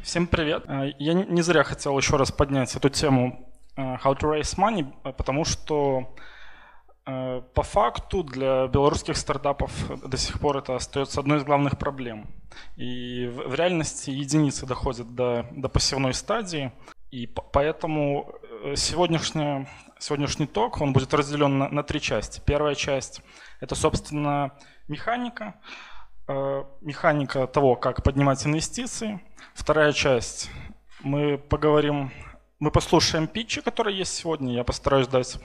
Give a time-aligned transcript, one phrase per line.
[0.00, 0.64] Всем привет.
[0.68, 3.46] Э, я не зря хотел еще раз поднять эту тему
[3.76, 6.14] э, How to Raise Money, э, потому что
[7.04, 9.72] по факту для белорусских стартапов
[10.08, 12.28] до сих пор это остается одной из главных проблем.
[12.76, 16.70] И в реальности единицы доходят до, до пассивной стадии,
[17.10, 18.32] и поэтому
[18.76, 19.66] сегодняшний,
[19.98, 22.40] сегодняшний ток он будет разделен на, на три части.
[22.46, 23.20] Первая часть–
[23.60, 24.52] это, собственно,
[24.86, 25.56] механика,
[26.80, 29.20] механика того, как поднимать инвестиции–
[29.54, 30.50] Вторая часть.
[31.00, 32.10] Мы поговорим,
[32.58, 34.54] мы послушаем питчи, которые есть сегодня.
[34.54, 35.38] Я постараюсь дать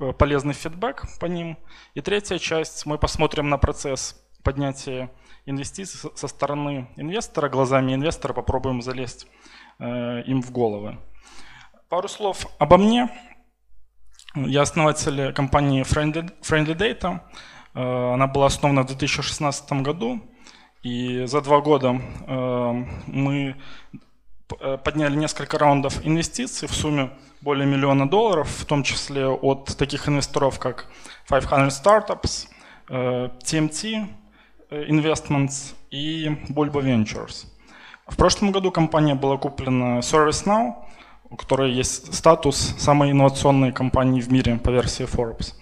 [0.00, 1.58] э, полезный фидбэк по ним.
[1.94, 2.86] И третья часть.
[2.86, 5.10] Мы посмотрим на процесс поднятия
[5.44, 9.26] инвестиций со стороны инвестора, глазами инвестора попробуем залезть
[9.78, 10.98] э, им в головы.
[11.90, 13.10] Пару слов обо мне.
[14.34, 17.20] Я основатель компании Friendly, Friendly Data.
[17.74, 20.20] Э, она была основана в 2016 году.
[20.82, 23.56] И за два года э, мы
[24.60, 27.10] э, подняли несколько раундов инвестиций в сумме
[27.42, 30.86] более миллиона долларов, в том числе от таких инвесторов, как
[31.28, 32.48] 500 Startups,
[32.88, 34.08] TMT
[34.70, 37.46] Investments и Bulba Ventures.
[38.06, 40.74] В прошлом году компания была куплена ServiceNow,
[41.30, 45.54] у которой есть статус самой инновационной компании в мире по версии Forbes.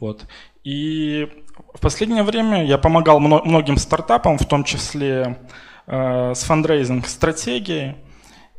[0.00, 0.26] Вот.
[0.64, 1.28] И
[1.74, 5.38] в последнее время я помогал многим стартапам, в том числе
[5.86, 7.96] э, с фандрейзинг стратегией.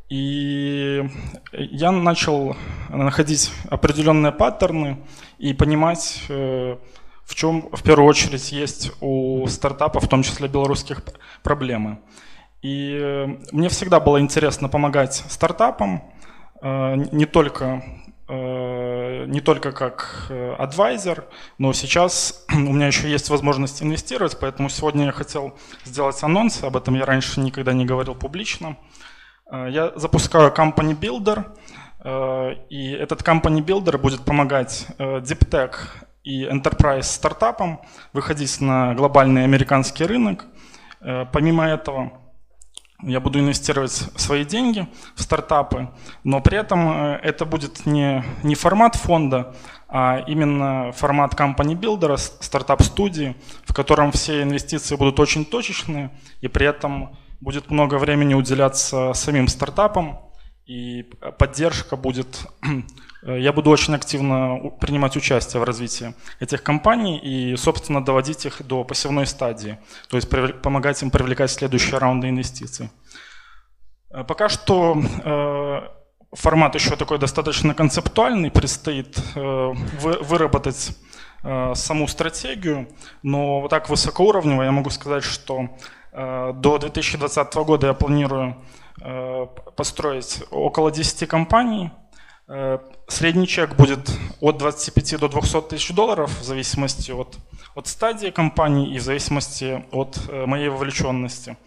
[0.09, 1.09] И
[1.53, 2.55] я начал
[2.89, 4.99] находить определенные паттерны
[5.39, 6.77] и понимать, э,
[7.23, 11.03] в чем в первую очередь есть у стартапов, в том числе белорусских,
[11.41, 11.99] проблемы.
[12.61, 16.03] И э, мне всегда было интересно помогать стартапам,
[16.61, 17.83] э, не только
[18.29, 21.25] не только как э, адвайзер,
[21.57, 26.77] но сейчас у меня еще есть возможность инвестировать, поэтому сегодня я хотел сделать анонс, об
[26.77, 28.77] этом я раньше никогда не говорил публично.
[29.51, 31.45] Э, я запускаю Company Builder,
[32.69, 35.75] и этот Company Builder будет помогать Deep Tech
[36.25, 37.79] и Enterprise стартапам
[38.11, 40.45] выходить на глобальный американский рынок.
[40.99, 42.22] Помимо этого,
[43.05, 45.89] я буду инвестировать свои деньги в стартапы,
[46.23, 49.55] но при этом э, это будет не, не формат фонда,
[49.87, 56.11] а именно формат builder, стартап-студии, в котором все инвестиции будут очень точечные,
[56.41, 60.19] и при этом будет много времени уделяться самим стартапам,
[60.65, 61.03] и
[61.37, 68.03] поддержка будет Э, я буду очень активно принимать участие в развитии этих компаний и, собственно,
[68.03, 69.79] доводить их до пассивной стадии,
[70.09, 70.29] то есть
[70.61, 72.89] помогать им привлекать следующие раунды инвестиций.
[74.11, 75.81] Э, пока что э,
[76.33, 80.97] формат еще такой достаточно концептуальный, предстоит выработать
[81.75, 82.87] саму стратегию,
[83.21, 85.67] но вот так высокоуровнево я могу сказать, что
[86.13, 88.55] до 2020 года я планирую
[89.75, 92.02] построить около 10 компаний– Э,
[93.07, 94.11] средний чек будет
[94.41, 97.37] от 25 до 200 тысяч долларов в зависимости от,
[97.75, 101.57] от стадии компании и в зависимости от э, моей вовлеченности.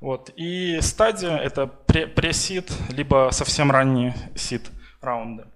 [0.00, 0.30] Вот.
[0.36, 5.46] И стадия– это пресид, либо совсем ранние сид раунды.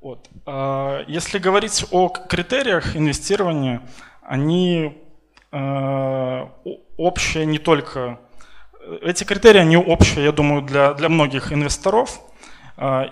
[0.00, 0.28] Вот.
[0.46, 3.82] Э, если говорить о критериях инвестирования,
[4.22, 4.98] они
[6.96, 8.20] общие не только…
[9.02, 12.31] Эти критерии, они общие, я думаю, для, для многих инвесторов– а,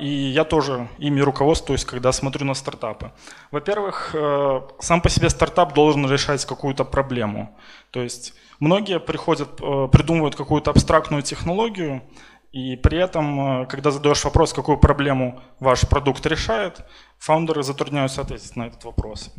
[0.00, 3.12] и я тоже ими руководствуюсь, когда смотрю на стартапы.
[3.50, 7.54] Во-первых, э, сам по себе стартап должен решать какую-то проблему.
[7.90, 12.02] То есть многие приходят, э, придумывают какую-то абстрактную технологию,
[12.52, 16.80] и при этом, э, когда задаешь вопрос, какую проблему ваш продукт решает,
[17.18, 19.30] фаундеры затрудняются ответить на этот вопрос.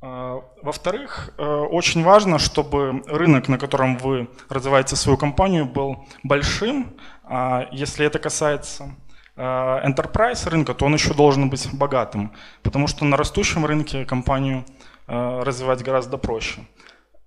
[0.00, 6.96] А, во-вторых, очень важно, чтобы рынок, на котором вы развиваете свою компанию, был большим.
[7.24, 8.94] А если это касается
[9.38, 12.32] enterprise рынка, то он еще должен быть богатым,
[12.62, 14.64] потому что на растущем рынке компанию
[15.06, 16.60] э, развивать гораздо проще.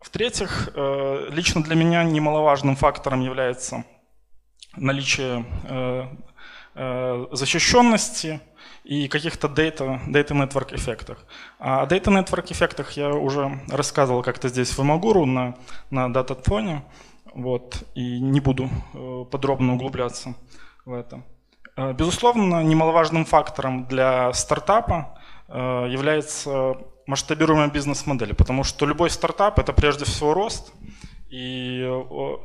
[0.01, 3.85] В-третьих, э, лично для меня немаловажным фактором является
[4.75, 5.45] наличие
[7.31, 8.39] защищенности
[8.85, 11.25] и каких-то data, data network эффектах.
[11.59, 15.55] О data network эффектах я уже рассказывал как-то здесь в Imaguru на,
[15.89, 16.83] на дататоне,
[17.33, 18.69] вот, и не буду
[19.29, 20.35] подробно углубляться
[20.85, 21.21] в это.
[21.81, 25.17] Э, безусловно, немаловажным фактором для стартапа
[25.47, 26.75] э, является
[27.07, 30.73] масштабируемая бизнес-модель, потому что любой стартап– это прежде всего рост,
[31.29, 31.89] и,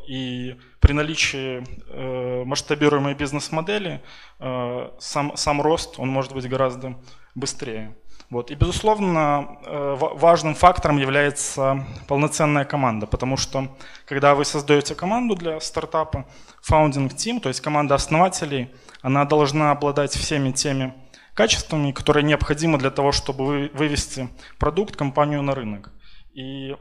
[0.09, 4.01] и при наличии э, масштабируемой бизнес-модели
[4.39, 6.97] сам, сам рост он может быть гораздо
[7.35, 7.97] быстрее.
[8.31, 8.51] Вот.
[8.51, 13.69] И, безусловно, э, важным фактором является полноценная команда, потому что,
[14.05, 16.27] когда вы создаете команду для стартапа,
[16.69, 20.93] founding team, то есть команда основателей, она должна обладать всеми теми
[21.35, 25.93] качествами, которые необходимы для того, чтобы вывести продукт, компанию на рынок.
[26.35, 26.75] И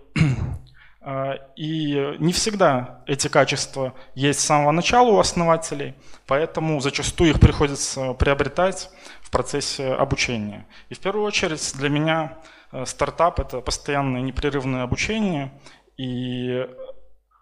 [1.55, 5.93] и не всегда эти качества есть с самого начала у основателей,
[6.25, 8.89] поэтому зачастую их приходится приобретать
[9.21, 10.65] в процессе обучения.
[10.89, 12.37] И в первую очередь для меня
[12.71, 15.51] э, стартап– это постоянное непрерывное обучение.
[15.97, 16.67] И,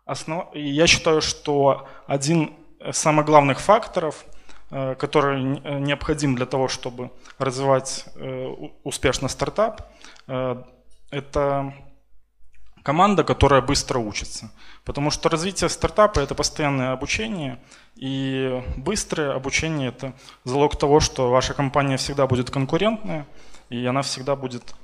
[0.05, 0.49] основ...
[0.53, 4.25] и я считаю, что один из самых главных факторов,
[4.71, 8.47] э, который необходим для того, чтобы развивать э,
[8.83, 9.89] успешно стартап,
[10.25, 11.73] это
[12.83, 14.51] команда, которая быстро учится.
[14.83, 17.59] Потому что развитие стартапа– это постоянное обучение,
[17.95, 20.13] и быстрое обучение– это
[20.43, 23.25] залог того, что ваша компания всегда будет конкурентная,
[23.69, 24.75] и она всегда будет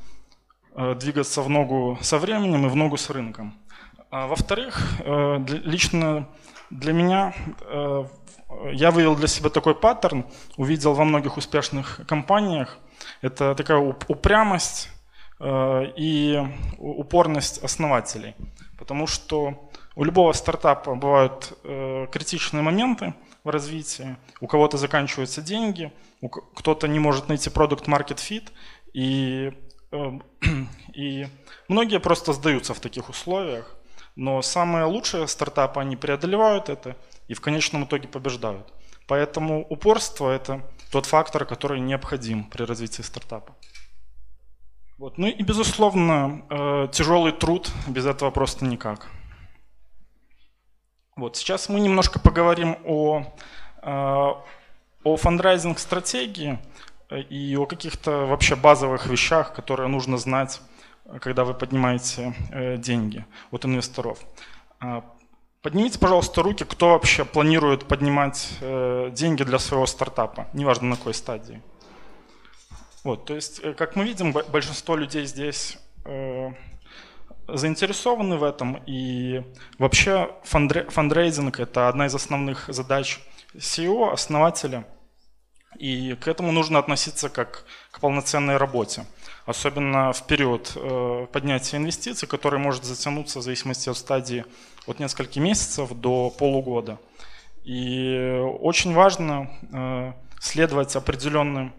[0.76, 3.54] э, двигаться в ногу со временем и в ногу с рынком.
[4.10, 6.28] А во-вторых, э, лично
[6.70, 8.06] для меня э,
[8.72, 10.26] я вывел для себя такой паттерн,
[10.58, 12.78] увидел во многих успешных компаниях.
[13.22, 14.90] Это такая упрямость,
[15.42, 16.44] и
[16.78, 18.36] упорность основателей.
[18.78, 23.14] Потому что у любого стартапа бывают э, критичные моменты
[23.44, 24.16] в развитии.
[24.40, 25.92] У кого-то заканчиваются деньги,
[26.56, 28.50] кто-то не может найти продукт market fit,
[28.94, 29.52] и,
[29.92, 30.20] э,
[30.94, 31.28] и
[31.68, 33.76] многие просто сдаются в таких условиях.
[34.16, 36.96] Но самые лучшие стартапы, они преодолевают это
[37.28, 38.74] и в конечном итоге побеждают.
[39.08, 43.56] Поэтому упорство– это тот фактор, который необходим при развитии стартапа.
[45.00, 45.18] Вот.
[45.18, 49.08] Ну и, безусловно, э, тяжелый труд, без этого просто никак.
[51.16, 51.38] Вот.
[51.38, 53.24] Сейчас мы немножко поговорим о,
[53.82, 53.88] э,
[55.04, 56.60] о фандрайзинг-стратегии
[57.10, 60.62] э, и о каких-то вообще базовых вещах, которые нужно знать,
[61.22, 62.36] когда вы поднимаете
[62.78, 64.20] деньги от инвесторов.
[65.62, 68.50] Поднимите, пожалуйста, руки, кто вообще планирует поднимать
[69.14, 71.64] деньги для своего стартапа, неважно на какой стадии.
[73.04, 76.52] Вот, то есть, э, как мы видим, большинство людей здесь э,
[77.48, 78.82] заинтересованы в этом.
[78.86, 79.44] И
[79.78, 83.20] вообще фандрейзинг– это одна из основных задач
[83.56, 84.86] CEO, основателя.
[85.78, 89.06] И к этому нужно относиться как к полноценной работе.
[89.46, 94.46] Особенно в период э, поднятия инвестиций, который может затянуться в зависимости от стадии
[94.88, 97.00] от нескольких месяцев до полугода.
[97.64, 101.74] И очень важно э, следовать определенным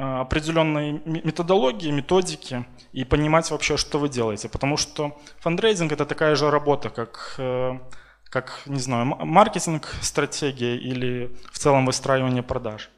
[0.00, 4.48] определенной методологии, методики и понимать вообще, что вы делаете.
[4.48, 7.78] Потому что фандрейзинг– это такая же работа, как, э,
[8.24, 12.90] как не знаю, маркетинг, стратегия или в целом выстраивание продаж.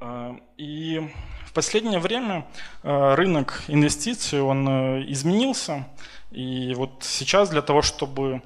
[0.00, 1.10] Э, и
[1.46, 2.46] в последнее время
[2.84, 4.68] рынок инвестиций, он
[5.10, 5.88] изменился.
[6.30, 8.40] И вот сейчас для того, чтобы,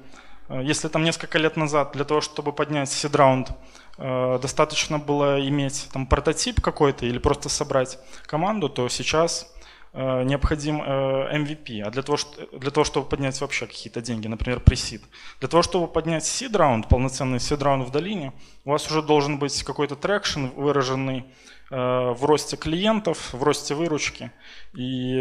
[0.49, 3.49] если там несколько лет назад, для того, чтобы поднять сид-раунд
[3.97, 9.53] Э, достаточно было иметь там прототип какой-то или просто собрать команду, то сейчас
[9.93, 11.81] э, необходим э, MVP.
[11.81, 12.17] А для того,
[12.51, 15.01] для того, чтобы поднять вообще какие-то деньги, например, pre-seed,
[15.39, 18.33] для того, чтобы поднять seed раунд, полноценный seed раунд в долине,
[18.65, 21.25] у вас уже должен быть какой-то traction, выраженный
[21.71, 24.31] в росте клиентов, в росте выручки,
[24.75, 25.17] и,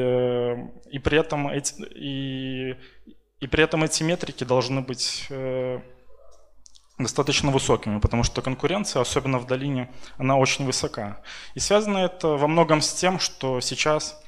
[0.91, 2.77] и, при, этом эти, и,
[3.45, 5.29] и при этом эти метрики должны быть
[6.99, 11.21] достаточно высокими, потому что конкуренция, особенно в долине, она очень высока.
[11.55, 14.23] И связано это во многом с тем, что сейчас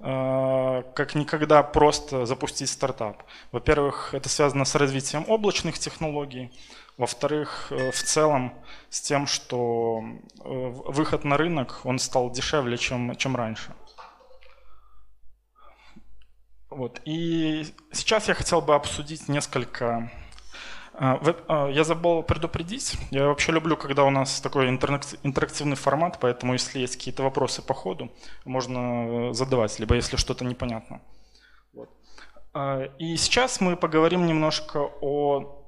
[0.00, 3.22] э, как никогда просто запустить стартап.
[3.52, 6.50] Во-первых, это связано с развитием облачных технологий.
[6.96, 8.54] Во-вторых, э, в целом
[8.88, 10.00] с тем, что
[10.42, 13.74] э, выход на рынок, он стал дешевле, чем, чем раньше.
[16.76, 17.00] Вот.
[17.06, 20.10] И сейчас я хотел бы обсудить несколько
[20.92, 21.18] а,
[21.48, 22.98] а, я забыл предупредить.
[23.10, 27.72] Я вообще люблю, когда у нас такой интерактивный формат, поэтому если есть какие-то вопросы по
[27.72, 28.12] ходу,
[28.44, 31.00] можно э, задавать, либо если что-то непонятно.
[31.72, 31.88] Вот.
[32.98, 35.64] И сейчас мы поговорим немножко о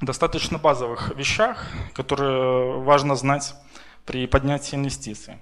[0.00, 3.54] достаточно базовых вещах, которые важно знать
[4.06, 5.38] при поднятии инвестиций.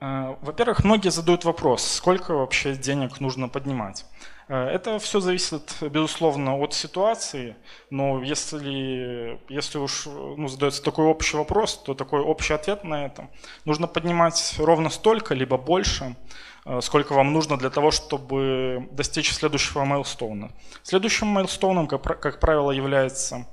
[0.00, 4.04] Во-первых, многие задают вопрос, сколько вообще денег нужно поднимать.
[4.48, 7.56] Э, это все зависит, безусловно, от ситуации,
[7.90, 13.28] но если, если уж ну, задается такой общий вопрос, то такой общий ответ на это.
[13.64, 16.16] Нужно поднимать ровно столько, либо больше,
[16.64, 20.50] э, сколько вам нужно для того, чтобы достичь следующего майлстоуна.
[20.82, 23.46] Следующим майлстоуном, как, как правило, является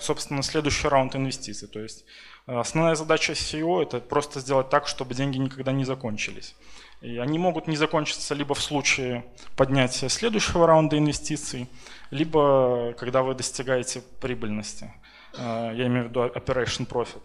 [0.00, 1.66] собственно, следующий раунд инвестиций.
[1.66, 2.04] То есть
[2.48, 6.56] основная задача CEO– это просто сделать так, чтобы деньги никогда не закончились.
[7.00, 9.24] И они могут не закончиться либо в случае
[9.56, 11.68] поднятия следующего раунда инвестиций,
[12.10, 14.92] либо когда вы достигаете прибыльности.
[15.36, 17.22] Я имею в виду operation profit.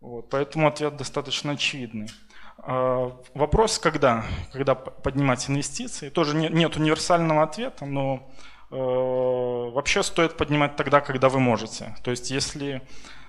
[0.00, 2.08] Вот, поэтому ответ достаточно очевидный.
[2.58, 4.24] А, вопрос, когда?
[4.52, 6.08] Когда поднимать инвестиции?
[6.08, 8.30] Тоже нет, нет универсального ответа, но
[8.70, 11.94] э, вообще стоит поднимать тогда, когда вы можете.
[12.04, 12.82] То есть если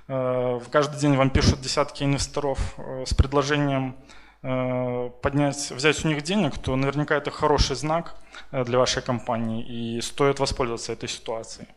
[0.07, 3.95] э, каждый день вам пишут десятки инвесторов э, с предложением
[4.43, 8.15] э, поднять, взять у них денег, то наверняка это хороший знак
[8.51, 11.67] для вашей компании и стоит воспользоваться этой ситуацией.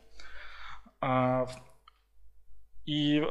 [1.00, 1.46] А,
[2.84, 3.22] и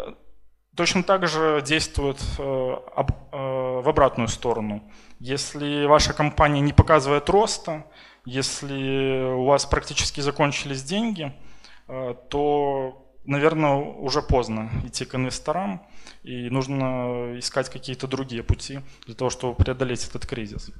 [0.78, 4.84] Точно так же действует в обратную сторону.
[5.20, 7.84] Если ваша компания не показывает роста,
[8.26, 11.34] если у вас практически закончились деньги,
[12.30, 15.82] то, наверное, уже поздно идти к инвесторам,
[16.24, 20.72] и нужно искать какие-то другие пути для того, чтобы преодолеть этот кризис.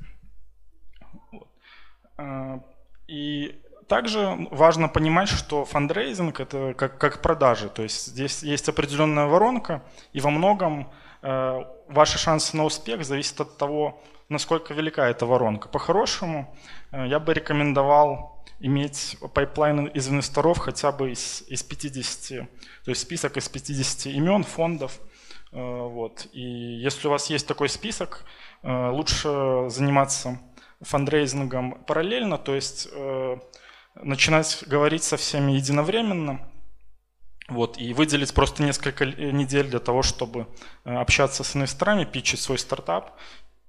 [3.08, 9.28] И также важно понимать, что фандрейзинг это как, как продажи, то есть здесь есть определенная
[9.28, 9.82] воронка,
[10.14, 15.70] и во многом э, ваши шансы на успех зависят от того, насколько велика эта воронка.
[15.70, 16.54] По-хорошему,
[16.92, 22.48] э, я бы рекомендовал иметь pipeline из инвесторов хотя бы из, из 50,
[22.84, 25.00] то есть список из 50 имен, фондов.
[25.52, 26.28] Э, вот.
[26.34, 28.26] И если у вас есть такой список,
[28.64, 30.40] э, лучше заниматься
[30.82, 33.38] фандрейзингом параллельно, то есть э,
[33.96, 36.52] начинать говорить со всеми единовременно,
[37.50, 40.48] вот, и выделить просто несколько недель для того, чтобы
[40.84, 43.18] общаться с инвесторами, питчить свой стартап.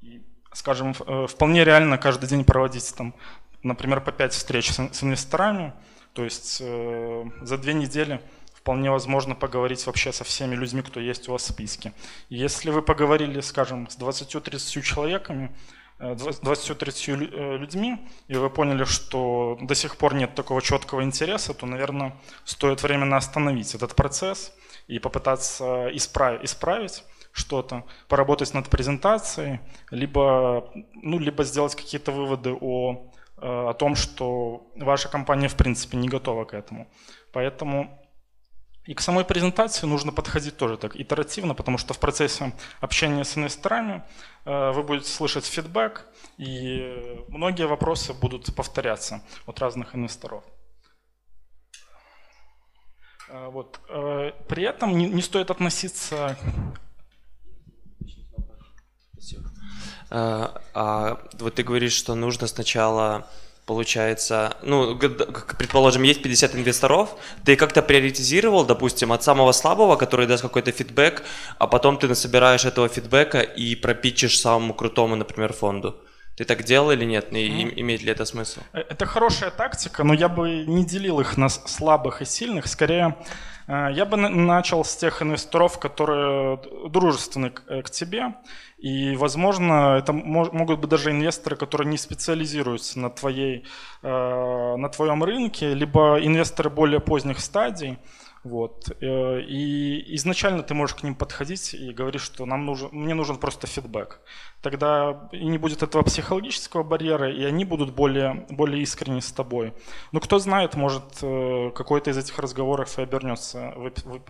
[0.00, 0.20] И,
[0.52, 3.14] скажем, вполне реально каждый день проводить там,
[3.62, 5.72] например, по 5 встреч с инвесторами.
[6.12, 8.20] То есть э, за две недели
[8.54, 11.92] вполне возможно поговорить вообще со всеми людьми, кто есть у вас в списке.
[12.28, 15.54] Если вы поговорили, скажем, с 20-30 человеками,
[16.00, 17.98] 20-30 э, людьми,
[18.28, 23.16] и вы поняли, что до сих пор нет такого четкого интереса, то, наверное, стоит временно
[23.16, 24.52] остановить этот процесс
[24.86, 29.60] и попытаться исправить, исправить что-то, поработать над презентацией,
[29.90, 35.96] либо, ну, либо сделать какие-то выводы о, э, о том, что ваша компания в принципе
[35.96, 36.88] не готова к этому.
[37.32, 37.98] Поэтому
[38.88, 43.36] и к самой презентации нужно подходить тоже так итеративно, потому что в процессе общения с
[43.36, 44.02] инвесторами
[44.46, 46.06] э, вы будете слышать фидбэк,
[46.38, 50.42] и многие вопросы будут повторяться от разных инвесторов.
[53.28, 53.78] Э, вот.
[53.90, 56.38] Э, при этом не стоит относиться
[60.10, 63.26] а, а вот ты говоришь, что нужно сначала
[63.68, 70.42] получается, ну, предположим, есть 50 инвесторов, ты как-то приоритизировал, допустим, от самого слабого, который даст
[70.42, 71.22] какой-то фидбэк,
[71.58, 76.00] а потом ты насобираешь этого фидбэка и пропичишь самому крутому, например, фонду.
[76.38, 77.32] Ты так делал или нет?
[77.32, 77.80] И mm.
[77.80, 78.60] имеет ли это смысл?
[78.72, 82.68] Э, это хорошая тактика, но я бы не делил их на слабых и сильных.
[82.68, 83.16] Скорее,
[83.66, 88.34] э, я бы начал с тех инвесторов, которые дружественны к тебе.
[88.78, 93.64] И, возможно, это могут быть даже инвесторы, которые не специализируются на, твоей,
[94.02, 97.98] на твоем рынке, либо инвесторы более поздних стадий.
[98.44, 98.90] Вот.
[99.00, 103.36] Э, и изначально ты можешь к ним подходить и говорить, что нам нужен, мне нужен
[103.36, 104.20] просто фидбэк.
[104.62, 109.74] Тогда и не будет этого психологического барьера, и они будут более, более искренни с тобой.
[110.12, 113.74] Но кто знает, может э, какой-то из этих разговоров и обернется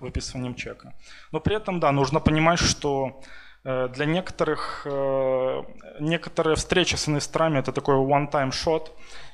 [0.00, 0.94] выписыванием чека.
[1.32, 3.24] Но при этом, да, нужно понимать, что э,
[3.88, 4.86] для некоторых
[6.00, 8.90] некоторые встречи с инвесторами это такой one-time shot,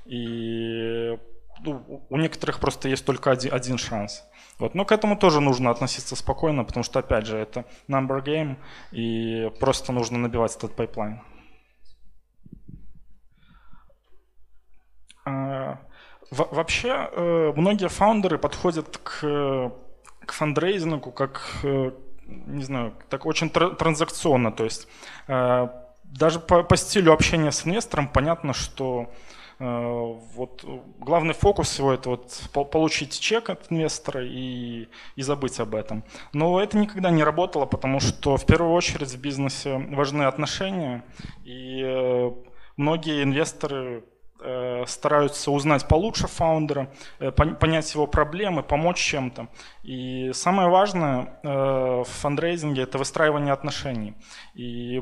[0.07, 1.19] и
[1.63, 4.25] ну, у некоторых просто есть только один, один шанс.
[4.59, 4.75] Вот.
[4.75, 8.57] Но к этому тоже нужно относиться спокойно, потому что, опять же, это number game,
[8.93, 11.21] и просто нужно набивать этот pipeline.
[15.27, 15.79] А,
[16.31, 19.73] вообще, э, многие фаундеры подходят к,
[20.27, 21.93] к фандрейзингу как, э,
[22.27, 24.53] не знаю, так очень транзакционно.
[24.53, 24.89] То есть
[25.29, 25.69] э,
[26.05, 29.11] даже по, по стилю общения с инвестором понятно, что
[29.59, 30.65] Э, вот
[30.99, 36.05] главный фокус всего это вот получить чек от инвестора и, и забыть об этом.
[36.33, 41.05] Но это никогда не работало, потому что в первую очередь в бизнесе важны отношения,
[41.45, 42.31] и э,
[42.77, 44.05] многие инвесторы
[44.87, 46.89] стараются узнать получше фаундера,
[47.61, 49.49] понять его проблемы, помочь чем-то.
[49.83, 54.15] И самое важное в фандрейзинге– это выстраивание отношений.
[54.55, 55.01] И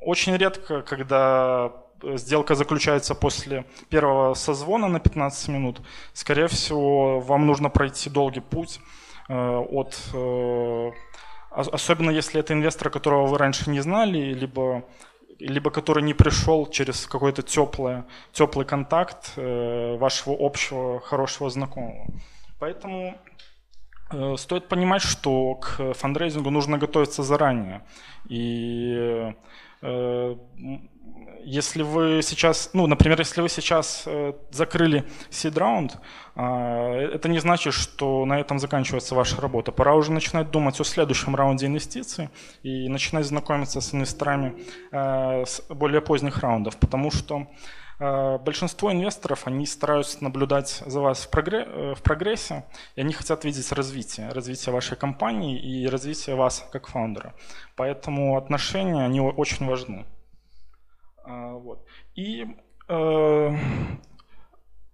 [0.00, 5.82] очень редко, когда сделка заключается после первого созвона на 15 минут,
[6.12, 8.80] скорее всего, вам нужно пройти долгий путь
[9.28, 10.10] от
[11.50, 14.84] особенно если это инвестор, которого вы раньше не знали, либо
[15.40, 22.06] либо который не пришел через какой-то теплый, теплый контакт вашего общего хорошего знакомого.
[22.58, 23.18] Поэтому
[24.12, 27.82] Э, стоит понимать, что к фандрейзингу нужно готовиться заранее.
[28.28, 29.32] И
[29.82, 30.36] э,
[31.44, 35.98] если вы сейчас, ну, например, если вы сейчас э, закрыли seed раунд,
[36.36, 39.72] это не значит, что на этом заканчивается ваша работа.
[39.72, 42.30] Пора уже начинать думать о следующем раунде инвестиций
[42.62, 44.54] и начинать знакомиться с инвесторами
[44.92, 47.46] с более поздних раундов, потому что
[48.00, 52.64] Э, большинство инвесторов, они стараются наблюдать за вас в, э, в прогрессе,
[52.96, 57.34] и они хотят видеть развитие, развитие вашей компании и развитие вас как фаундера.
[57.76, 60.06] Поэтому отношения, они очень важны.
[61.30, 61.84] Э, вот.
[62.14, 62.46] И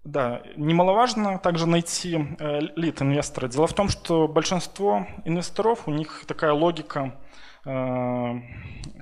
[0.05, 2.37] да, немаловажно также найти
[2.77, 3.49] лид инвестора.
[3.49, 7.26] Дело в том, что большинство инвесторов, у них такая логика Э,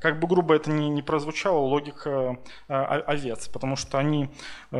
[0.05, 4.29] как бы грубо это ни, не прозвучало, логика э, овец, потому что они,
[4.71, 4.79] э,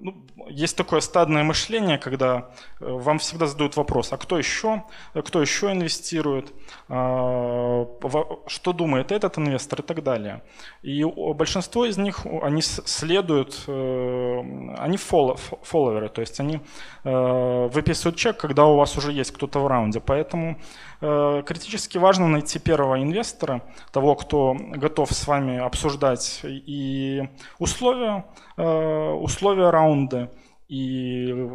[0.00, 4.82] ну, есть такое стадное мышление, когда вам всегда задают вопрос, а кто еще,
[5.14, 6.52] кто еще инвестирует,
[6.88, 10.42] что думает этот инвестор и так далее.
[10.82, 16.60] И большинство из них, они следуют, они фолловеры, то есть они
[17.04, 20.58] выписывают чек, когда у вас уже есть кто-то в раунде, поэтому
[21.02, 27.28] критически важно найти первого инвестора, того, кто готов с вами обсуждать и
[27.58, 28.24] условия,
[28.56, 30.30] э, условия раунда,
[30.68, 31.50] и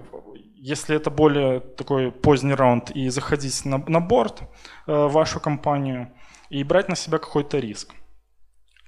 [0.55, 6.11] если это более такой поздний раунд, и заходить на, на борт э, вашу компанию
[6.49, 7.93] и брать на себя какой-то риск.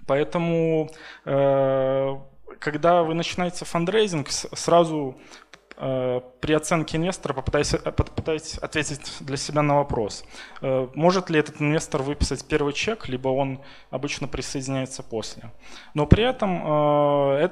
[0.07, 0.89] Поэтому,
[1.25, 2.15] э,
[2.59, 5.48] когда вы начинаете фандрейзинг, сразу Э,
[5.79, 10.25] при оценке инвестора попытайтесь, э, ответить для себя на вопрос,
[10.61, 15.51] э, может ли этот инвестор выписать первый чек, либо он обычно присоединяется после.
[15.93, 16.49] Но при этом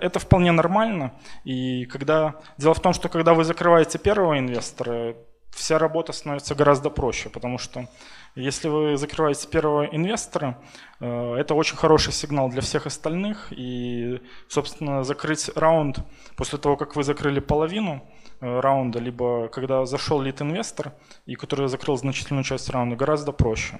[0.03, 1.13] это вполне нормально.
[1.45, 5.15] И когда дело в том, что когда вы закрываете первого инвестора,
[5.51, 7.87] вся работа становится гораздо проще, потому что
[8.35, 10.59] если вы закрываете первого инвестора,
[10.99, 13.47] это очень хороший сигнал для всех остальных.
[13.51, 15.99] И, собственно, закрыть раунд
[16.35, 20.93] после того, как вы закрыли половину, Э, раунда, либо когда зашел лид-инвестор,
[21.25, 23.79] и который закрыл значительную часть раунда, гораздо проще.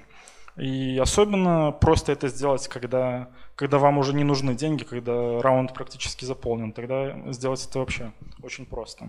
[0.58, 6.24] И особенно просто это сделать, когда, когда вам уже не нужны деньги, когда раунд практически
[6.24, 6.72] заполнен.
[6.72, 9.08] Тогда сделать это вообще очень просто.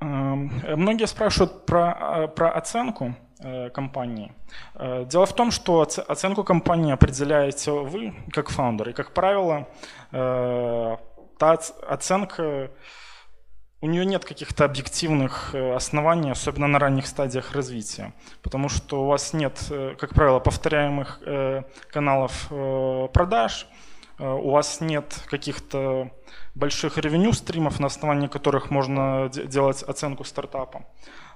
[0.00, 4.32] Эм, многие спрашивают про, э, про оценку э, компании.
[5.06, 8.90] Дело в том, что оценку компании определяете вы как фаундер.
[8.90, 9.66] И, как правило,
[11.38, 12.70] та оценка,
[13.84, 19.06] у нее нет каких-то объективных э, оснований, особенно на ранних стадиях развития, потому что у
[19.06, 22.48] вас нет, э, как правило, повторяемых э, каналов
[23.12, 23.66] продаж,
[24.18, 26.10] у вас нет каких-то
[26.54, 30.86] больших ревеню стримов, на основании которых можно делать оценку стартапа.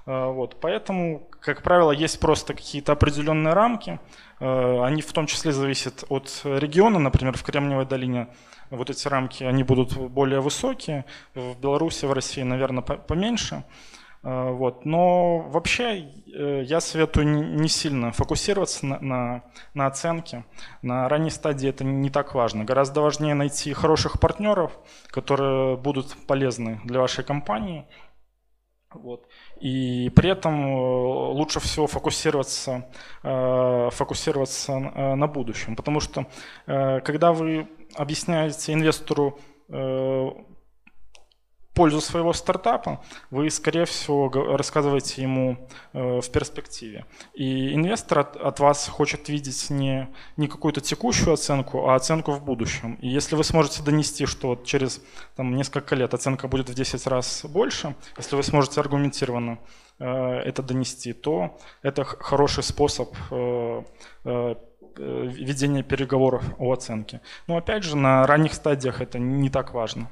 [0.05, 0.61] Вот.
[0.61, 3.99] Поэтому, как правило, есть просто какие-то определенные рамки.
[4.39, 6.99] Они в том числе зависят от региона.
[6.99, 8.29] Например, в Кремниевой долине
[8.69, 11.05] вот эти рамки, они будут более высокие,
[11.35, 13.63] в Беларуси, в России, наверное, поменьше.
[14.23, 14.85] Э, вот.
[14.85, 20.45] Но вообще э, я советую не сильно фокусироваться на, на, на оценке.
[20.81, 22.63] На ранней стадии это не так важно.
[22.63, 24.77] Гораздо важнее найти хороших партнеров,
[25.07, 27.85] которые будут полезны для вашей компании.
[28.91, 29.27] Вот.
[29.59, 32.89] И при этом э, лучше всего фокусироваться,
[33.21, 35.75] фокусироваться на будущем.
[35.75, 36.25] Потому что
[36.65, 40.29] когда вы объясняете инвестору э,
[41.79, 42.99] пользу своего стартапа,
[43.31, 47.05] вы, скорее всего, рассказываете ему э, в перспективе.
[47.33, 52.95] И инвестор от, вас хочет видеть не, не какую-то текущую оценку, а оценку в будущем.
[52.95, 55.01] И если вы сможете донести, что через
[55.37, 59.57] там, несколько лет оценка будет в 10 раз больше, если вы сможете аргументированно
[59.99, 60.05] э,
[60.49, 63.15] это донести, то это хороший способ
[64.97, 67.21] Э, ведения переговоров о оценке.
[67.47, 70.09] Но опять же, на ранних стадиях это не так важно.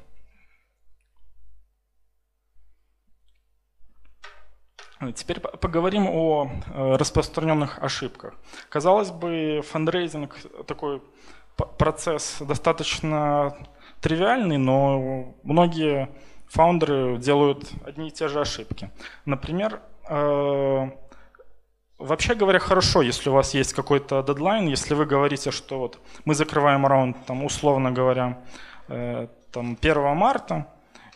[5.14, 8.34] Теперь поговорим о э, распространенных ошибках.
[8.70, 11.04] Казалось бы, фандрейзинг такой
[11.78, 13.56] процесс достаточно
[14.02, 16.10] тривиальный, но многие
[16.48, 18.90] фаундеры делают одни и те же ошибки.
[19.26, 20.90] Например, э,
[22.00, 26.36] Вообще говоря, хорошо, если у вас есть какой-то дедлайн, если вы говорите, что вот мы
[26.36, 28.38] закрываем раунд, там, условно говоря,
[28.88, 30.68] э, там, 1 марта,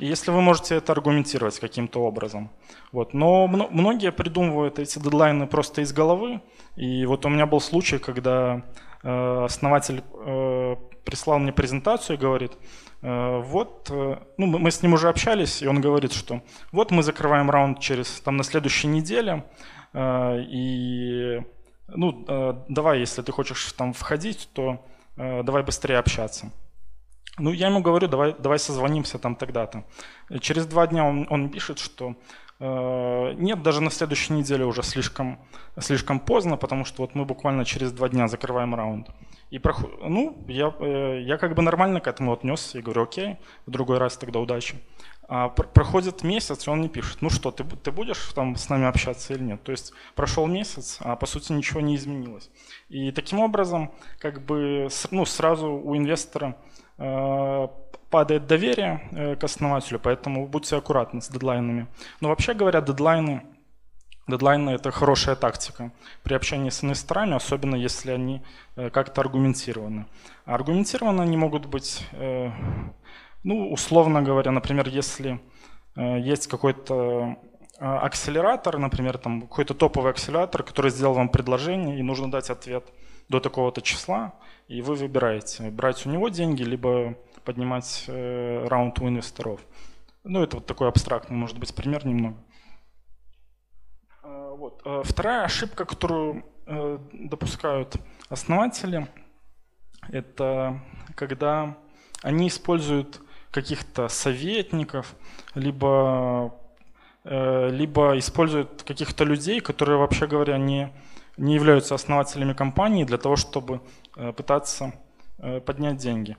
[0.02, 2.50] Если вы можете это аргументировать каким-то образом.
[2.92, 3.14] Вот.
[3.14, 6.42] Но многие придумывают эти дедлайны просто из головы.
[6.76, 8.64] И вот у меня был случай, когда
[9.04, 12.54] э, основатель э, прислал мне презентацию и говорит,
[13.04, 13.92] э, вот,
[14.38, 18.22] ну, мы с ним уже общались, и он говорит, что вот мы закрываем раунд через,
[18.22, 19.44] там, на следующей неделе,
[19.94, 21.42] и,
[21.90, 22.26] ну,
[22.70, 24.86] давай, если ты хочешь там входить, то
[25.18, 26.50] давай быстрее общаться.
[27.38, 29.84] Ну, я ему говорю, давай, давай созвонимся там тогда-то.
[30.42, 32.16] Через два дня он, он пишет, что
[32.60, 35.40] э, нет, даже на следующей неделе уже слишком,
[35.80, 39.10] слишком поздно, потому что вот мы буквально через два дня закрываем раунд.
[39.50, 40.00] И проход...
[40.04, 43.98] ну, я, э, я как бы нормально к этому отнесся и говорю, окей, в другой
[43.98, 44.76] раз тогда удачи.
[45.28, 48.86] А проходит месяц, и он не пишет, ну что, ты, ты будешь там с нами
[48.86, 49.64] общаться или нет?
[49.64, 52.50] То есть прошел месяц, а по сути ничего не изменилось.
[52.90, 56.58] И таким образом, как бы, ну, сразу у инвестора
[58.12, 61.88] падает доверие э, к основателю, поэтому будьте аккуратны с дедлайнами.
[62.20, 63.42] Но вообще говоря, дедлайны,
[64.28, 65.92] дедлайны– это хорошая тактика
[66.24, 68.42] при общении с инвесторами, особенно если они
[68.76, 70.06] э, как-то аргументированы.
[70.46, 72.06] А аргументированы они могут быть,
[73.44, 75.40] ну, условно говоря, например, если
[75.96, 77.38] есть какой-то
[77.80, 82.84] акселератор, например, там какой-то топовый акселератор, который сделал вам предложение, и нужно дать ответ
[83.30, 84.34] до такого-то числа,
[84.72, 89.60] и вы выбираете, брать у него деньги, либо поднимать э, раунд у инвесторов.
[90.24, 92.38] Ну, это вот такой абстрактный, может быть, пример немного.
[94.24, 94.82] Э, вот.
[94.86, 97.98] Э, вторая ошибка, которую э, допускают
[98.30, 99.10] основатели,
[100.10, 100.80] это
[101.16, 101.78] когда
[102.24, 103.20] они используют
[103.52, 105.16] каких-то советников,
[105.54, 106.56] либо,
[107.26, 110.94] э, либо используют каких-то людей, которые, вообще говоря, не,
[111.36, 113.82] не являются основателями компании для того, чтобы
[114.14, 114.94] пытаться
[115.38, 116.38] э, поднять деньги.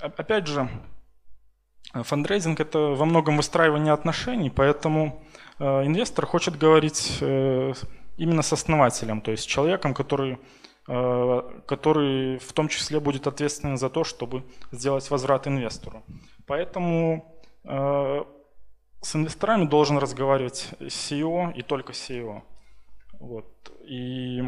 [0.00, 0.68] Опять же,
[1.92, 5.22] фандрейзинг– это во многом выстраивание отношений, поэтому
[5.58, 10.38] э, инвестор хочет говорить именно с основателем, то есть человеком, который,
[10.86, 16.02] который в том числе будет ответственен за то, чтобы сделать возврат инвестору.
[16.46, 22.42] Поэтому с инвесторами должен разговаривать CEO и только CEO.
[23.18, 23.72] Вот.
[23.88, 24.42] И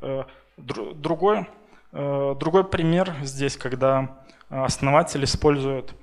[0.00, 0.24] Э,
[0.56, 1.46] другой
[1.90, 5.94] пример здесь, когда основатель использует,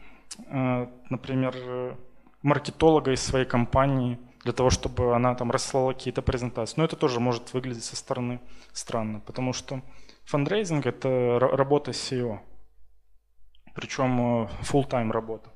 [0.47, 1.97] э, например,
[2.41, 6.75] маркетолога из своей компании для того, чтобы она там рассылала какие-то презентации.
[6.77, 8.39] Но это тоже может выглядеть со стороны
[8.73, 9.81] странно, потому что
[10.25, 12.39] фандрейзинг– это работа SEO,
[13.73, 15.49] причем э, full-time работа.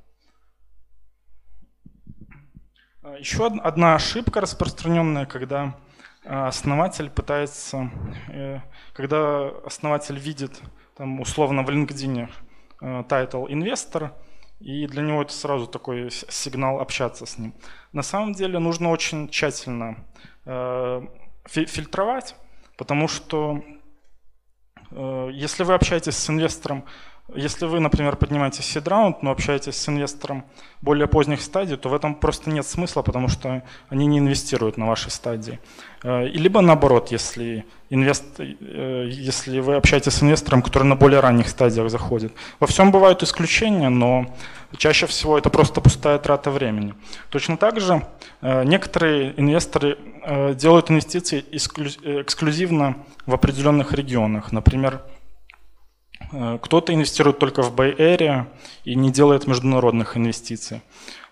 [3.20, 5.76] Еще одна ошибка распространенная, когда
[6.30, 7.90] основатель пытается,
[8.28, 8.60] э,
[8.94, 10.62] когда основатель видит
[10.96, 12.30] там, условно в LinkedIn
[13.06, 14.14] title э, инвестор,
[14.60, 17.56] и для него это сразу такой сигнал общаться с ним.
[17.94, 20.06] На самом деле нужно очень тщательно
[20.46, 21.02] э,
[21.48, 22.36] фильтровать,
[22.78, 23.64] потому что
[25.32, 26.84] если вы общаетесь с инвестором
[27.36, 30.46] если вы, например, поднимаете seed раунд, но общаетесь с инвестором
[30.82, 34.88] более поздних стадий, то в этом просто нет смысла, потому что они не инвестируют на
[34.88, 35.60] вашей стадии.
[36.04, 41.20] Э, и либо наоборот, если, инвест, э, если вы общаетесь с инвестором, который на более
[41.20, 42.34] ранних стадиях заходит.
[42.60, 44.26] Во всем бывают исключения, но
[44.78, 46.94] чаще всего это просто пустая трата времени.
[47.30, 48.02] Точно так же
[48.42, 49.98] э, некоторые инвесторы
[50.56, 54.52] делают инвестиции эксклюзивно в определенных регионах.
[54.52, 55.02] Например,
[56.62, 58.46] кто-то инвестирует только в Bay Area
[58.84, 60.82] и не делает международных инвестиций.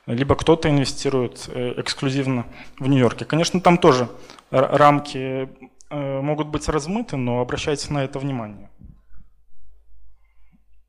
[0.05, 2.45] Либо кто-то инвестирует э, эксклюзивно
[2.79, 3.25] в Нью-Йорке.
[3.25, 4.09] Конечно, там тоже
[4.49, 5.49] рамки
[5.89, 8.69] э, могут быть размыты, но обращайте на это внимание.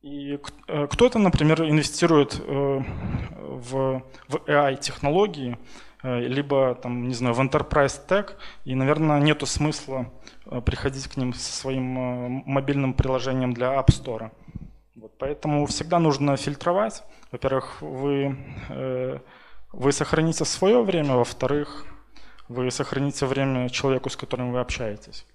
[0.03, 0.39] И
[0.91, 5.59] кто-то, например, инвестирует в, в AI-технологии,
[6.03, 8.31] либо, там, не знаю, в Enterprise Tech,
[8.65, 10.07] и, наверное, нету смысла
[10.51, 14.31] Э, приходить к ним со своим э, мобильным приложением для App Store.
[14.97, 17.03] Вот, поэтому всегда нужно фильтровать.
[17.31, 18.37] Во-первых, вы,
[18.71, 19.19] э,
[19.73, 21.85] вы сохраните свое время, во-вторых,
[22.49, 25.27] вы сохраните время человеку, с которым вы общаетесь.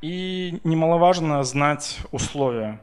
[0.00, 2.80] И немаловажно знать условия.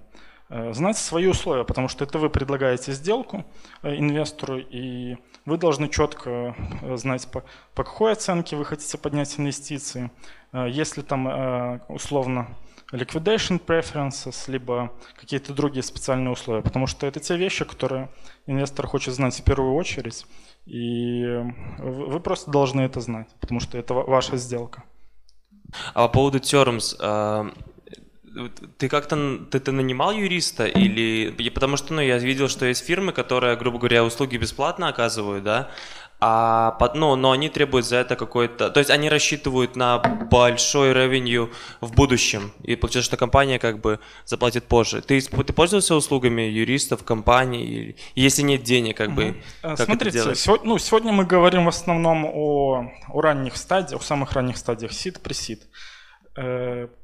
[0.72, 3.46] Знать свои условия, потому что это вы предлагаете сделку
[3.84, 6.56] инвестору, и вы должны четко
[6.96, 10.12] знать, по, по какой оценке вы хотите поднять инвестиции,
[10.52, 12.48] Э, если там э, условно
[12.92, 18.10] liquidation preferences, либо какие-то другие специальные условия, потому что это те вещи, которые
[18.48, 20.26] инвестор хочет знать в первую очередь,
[20.66, 21.24] и
[21.78, 24.84] вы просто должны это знать, потому что это ваша сделка.
[25.94, 27.52] А по поводу terms, э,
[28.78, 33.12] ты как-то ты, ты нанимал юриста или потому что ну я видел, что есть фирмы,
[33.12, 35.70] которые, грубо говоря, услуги бесплатно оказывают, да,
[36.22, 38.70] а, ну, но они требуют за это какой-то...
[38.72, 41.50] То есть они рассчитывают на большой ревенью
[41.80, 42.52] в будущем.
[42.64, 45.02] И получается, что компания как бы заплатит позже.
[45.02, 47.96] Ты, ты пользовался услугами юристов, компаний?
[48.16, 52.92] Если нет денег, как бы, как Смотрите, сегодня, ну, сегодня мы говорим в основном о,
[53.08, 55.64] о ранних стадиях, о самых ранних стадиях сид, пресид.
[55.64, 55.89] Э,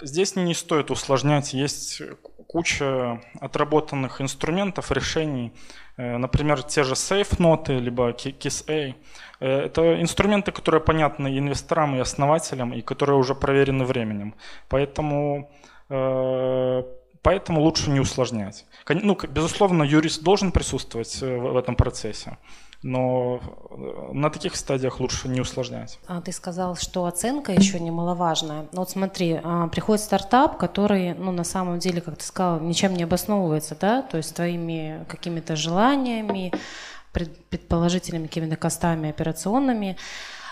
[0.02, 2.02] здесь не стоит усложнять, есть
[2.48, 5.52] куча отработанных инструментов, решений,
[5.98, 8.96] Э, например, те же safe-ноты, либо KISS-A.
[9.40, 14.34] Э, это инструменты, которые понятны инвесторам и основателям, и которые уже проверены временем.
[14.68, 15.50] Поэтому,
[15.90, 16.84] э,
[17.22, 18.66] поэтому лучше не усложнять.
[18.90, 22.38] Ну, безусловно, юрист должен присутствовать в этом процессе
[22.84, 23.40] но
[23.72, 26.00] э, на таких стадиях лучше не усложнять.
[26.08, 28.68] А ты сказал, что оценка еще немаловажная.
[28.72, 32.94] Ну вот смотри, а, приходит стартап, который, ну на самом деле, как ты сказал, ничем
[32.94, 36.52] не обосновывается, да, то есть твоими какими-то желаниями,
[37.12, 39.98] предположительными какими-то костами операционными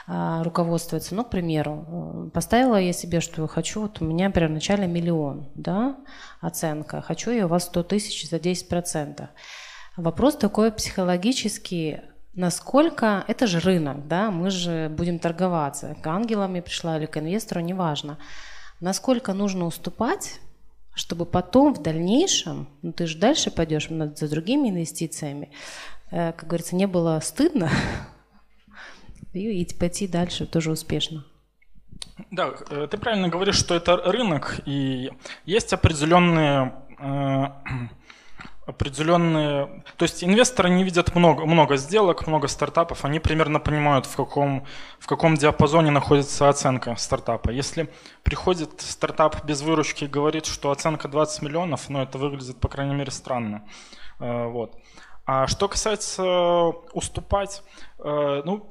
[0.06, 1.16] а, руководствуется.
[1.16, 5.98] Ну, к примеру, э, поставила я себе, что хочу, вот у меня первоначально миллион, да,
[6.42, 9.30] оценка, хочу я у вас 100 тысяч за 10%.
[9.96, 12.02] Вопрос такой психологический,
[12.36, 17.18] насколько это же рынок, да, мы же будем торговаться, к ангелам я пришла или к
[17.18, 18.18] инвестору, неважно,
[18.80, 20.40] насколько нужно уступать,
[20.96, 25.52] чтобы потом в дальнейшем, ну ты же дальше пойдешь за другими инвестициями,
[26.12, 27.70] э, как говорится, не было стыдно
[29.34, 31.26] и пойти дальше тоже успешно.
[32.32, 35.12] Да, э, ты правильно говоришь, что это рынок, и
[35.46, 37.46] есть определенные э,
[38.66, 39.84] определенные...
[39.98, 44.66] То есть инвесторы не видят много, много сделок, много стартапов, они примерно понимают, в каком,
[45.00, 47.50] в каком диапазоне находится оценка стартапа.
[47.50, 47.90] Если
[48.24, 52.96] приходит стартап без выручки и говорит, что оценка 20 миллионов, ну это выглядит, по крайней
[52.96, 53.64] мере, странно.
[54.20, 54.76] Э, вот.
[55.26, 56.24] А что касается
[56.94, 57.64] уступать,
[58.00, 58.68] э, ну,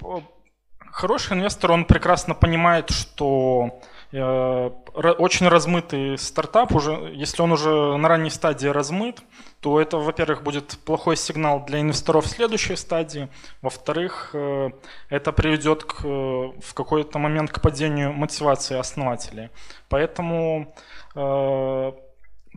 [0.90, 8.09] хороший инвестор, он прекрасно понимает, что Э, очень размытый стартап, уже, если он уже на
[8.09, 9.22] ранней стадии размыт,
[9.61, 13.29] то это, во-первых, будет плохой сигнал для инвесторов в следующей стадии,
[13.62, 14.70] во-вторых, э,
[15.09, 19.48] это приведет к, в какой-то момент к падению мотивации основателей.
[19.88, 20.75] Поэтому,
[21.14, 21.92] э,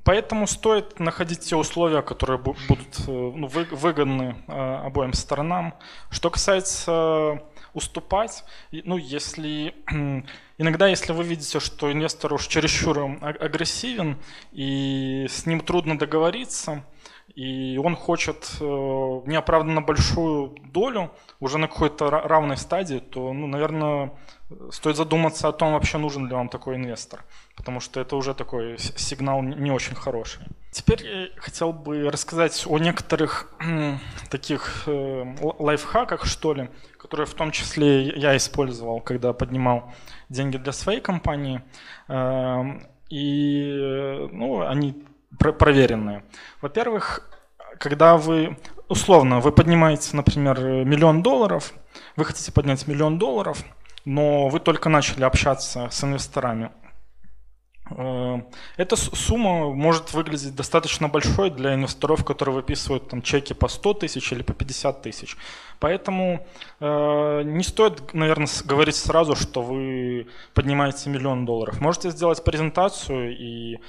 [0.04, 5.74] поэтому стоит находить те условия, которые будут ну, выгодны обоим сторонам.
[6.10, 7.41] Что касается
[7.76, 9.76] уступать, ну, если
[10.58, 14.18] Иногда, если вы видите, что инвестор уж чересчур агрессивен
[14.54, 16.86] и с ним трудно договориться,
[17.36, 21.12] и он хочет э, неоправданно большую долю
[21.42, 24.14] уже на какой-то равной стадии, то, ну, наверное,
[24.71, 27.23] стоит задуматься о том, вообще нужен ли вам такой инвестор,
[27.55, 30.41] потому что это уже такой сигнал не очень хороший.
[30.71, 33.49] Теперь я хотел бы рассказать о некоторых
[34.29, 39.93] таких э, лайфхаках, что ли, которые в том числе я использовал, когда поднимал
[40.29, 41.62] деньги для своей компании.
[42.08, 45.05] Эм, и ну, они
[45.39, 46.23] проверенные.
[46.62, 47.29] Во-первых,
[47.79, 48.58] когда вы,
[48.89, 51.73] условно, вы поднимаете, например, миллион долларов,
[52.15, 53.63] вы хотите поднять миллион долларов,
[54.06, 56.72] но вы только начали общаться с инвесторами,
[57.91, 58.41] Э,
[58.78, 64.32] эта сумма может выглядеть достаточно большой для инвесторов, которые выписывают там, чеки по 100 тысяч
[64.32, 65.38] или по 50 тысяч.
[65.80, 66.46] Поэтому
[66.80, 71.82] э, не стоит, наверное, говорить сразу, что вы поднимаете миллион долларов.
[71.82, 73.80] Можете сделать презентацию и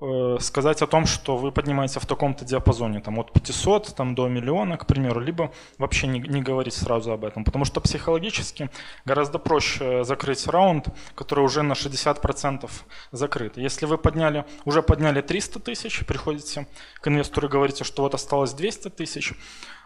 [0.00, 4.28] э, сказать о том, что вы поднимаете в таком-то диапазоне, там, от 500 там, до
[4.28, 7.44] миллиона, к примеру, либо вообще не, не говорить сразу об этом.
[7.44, 8.70] Потому что психологически
[9.04, 12.70] гораздо проще закрыть раунд, который уже на 60%
[13.12, 13.56] закрыт.
[13.56, 16.66] Если вы подняли, уже подняли 300 тысяч, приходите
[17.00, 19.32] к инвестору и говорите, что вот осталось 200 тысяч,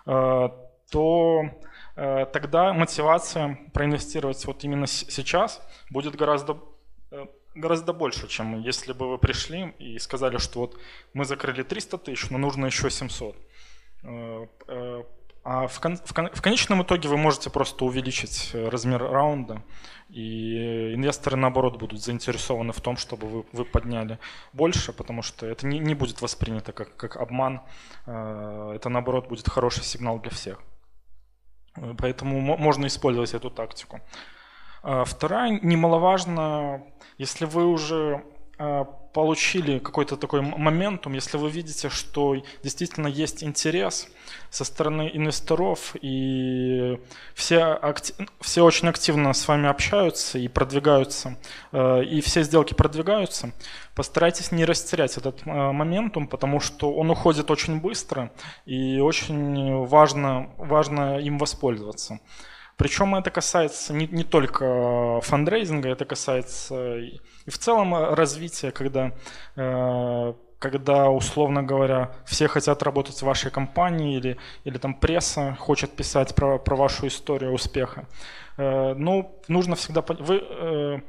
[0.06, 0.48] э,
[0.90, 1.42] то
[1.96, 6.58] э, тогда мотивация проинвестировать вот именно сейчас будет гораздо
[7.10, 10.78] э, гораздо больше, чем если бы вы пришли и сказали, что вот
[11.14, 13.36] мы закрыли 300 тысяч, но нужно еще 700.
[14.02, 14.46] Э,
[15.42, 19.62] а в, кон, в, кон, в конечном итоге вы можете просто увеличить размер раунда,
[20.10, 24.18] и инвесторы, наоборот, будут заинтересованы в том, чтобы вы, вы подняли
[24.52, 27.62] больше, потому что это не, не будет воспринято как, как обман,
[28.04, 30.60] это, наоборот, будет хороший сигнал для всех.
[31.98, 34.00] Поэтому можно использовать эту тактику.
[34.82, 36.84] А, вторая, немаловажно,
[37.18, 38.24] если вы уже
[38.58, 44.08] а, получили какой-то такой моментум, если вы видите, что действительно есть интерес
[44.50, 46.98] со стороны инвесторов, и
[47.34, 51.36] все, актив, все очень активно с вами общаются и продвигаются,
[51.72, 53.52] э, и все сделки продвигаются,
[53.94, 58.32] постарайтесь не растерять этот э, моментум, потому что он уходит очень быстро,
[58.64, 62.20] и очень важно, важно им воспользоваться.
[62.80, 69.12] Причем это касается не, не только фандрейзинга, это касается и в целом развития, когда,
[69.54, 75.94] э, когда, условно говоря, все хотят работать в вашей компании или, или там пресса хочет
[75.94, 78.06] писать про, про вашу историю успеха.
[78.56, 81.00] Э, ну, нужно всегда, вы, э,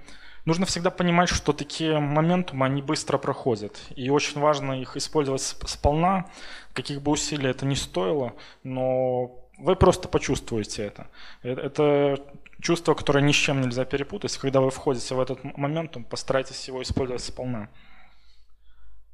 [0.43, 3.79] нужно всегда понимать, что такие моментумы, они быстро проходят.
[3.95, 6.25] И очень важно их использовать сполна,
[6.73, 11.07] каких бы усилий это ни стоило, но вы просто почувствуете это.
[11.43, 12.17] Э, это
[12.61, 14.37] чувство, которое ни с чем нельзя перепутать.
[14.37, 17.69] Когда вы входите в этот момент, постарайтесь его использовать сполна.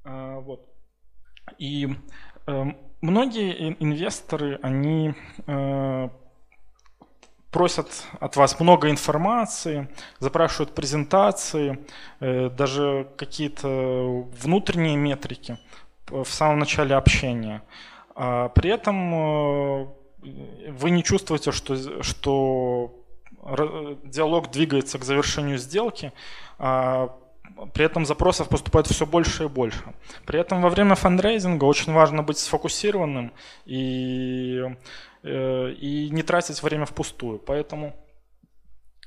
[0.04, 0.66] А, вот.
[1.58, 1.88] И
[2.48, 2.66] э,
[3.02, 5.14] многие инвесторы, они
[5.48, 6.10] э,
[7.52, 7.88] просят
[8.20, 9.88] от вас много информации,
[10.20, 11.80] запрашивают презентации,
[12.20, 15.58] даже какие-то внутренние метрики
[16.08, 17.64] в самом начале общения.
[18.16, 22.94] А при этом вы не чувствуете, что, что
[24.04, 26.12] диалог двигается к завершению сделки,
[26.58, 27.16] а
[27.74, 29.84] при этом запросов поступает все больше и больше.
[30.26, 33.32] При этом во время фандрейзинга очень важно быть сфокусированным
[33.66, 34.64] и,
[35.24, 37.40] э, и не тратить время впустую.
[37.40, 37.96] Поэтому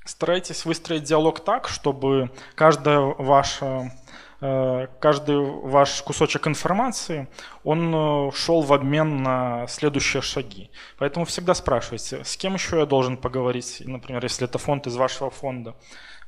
[0.05, 3.92] старайтесь выстроить диалог так, чтобы каждая ваша
[4.40, 7.29] каждый ваш кусочек информации,
[7.62, 10.70] он э, шел в обмен на следующие шаги.
[10.98, 15.31] Поэтому всегда спрашивайте, с кем еще я должен поговорить, например, если это фонд из вашего
[15.31, 15.74] фонда,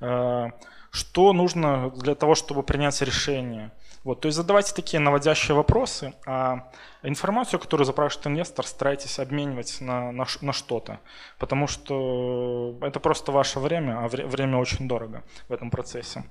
[0.00, 0.50] э,
[0.90, 3.72] что нужно для того, чтобы принять решение.
[4.04, 6.70] Вот, то есть задавайте такие наводящие вопросы, а
[7.02, 10.98] информацию, которую запрашивает инвестор, старайтесь обменивать на, на, на что-то,
[11.38, 16.24] потому что это просто ваше время, а время очень дорого в этом процессе.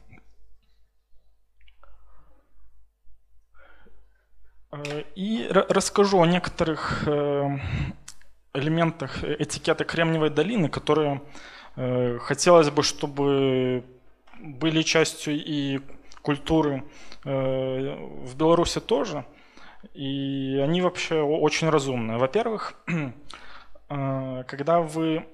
[5.16, 7.60] И расскажу о некоторых э,
[8.54, 11.22] элементах этикета Кремниевой долины, которые
[11.76, 13.84] э, хотелось бы, чтобы
[14.40, 15.82] были частью и
[16.22, 16.84] культуры
[17.24, 19.26] в Беларуси тоже.
[19.94, 22.18] И они вообще очень разумные.
[22.18, 22.74] Во-первых,
[23.88, 25.28] когда вы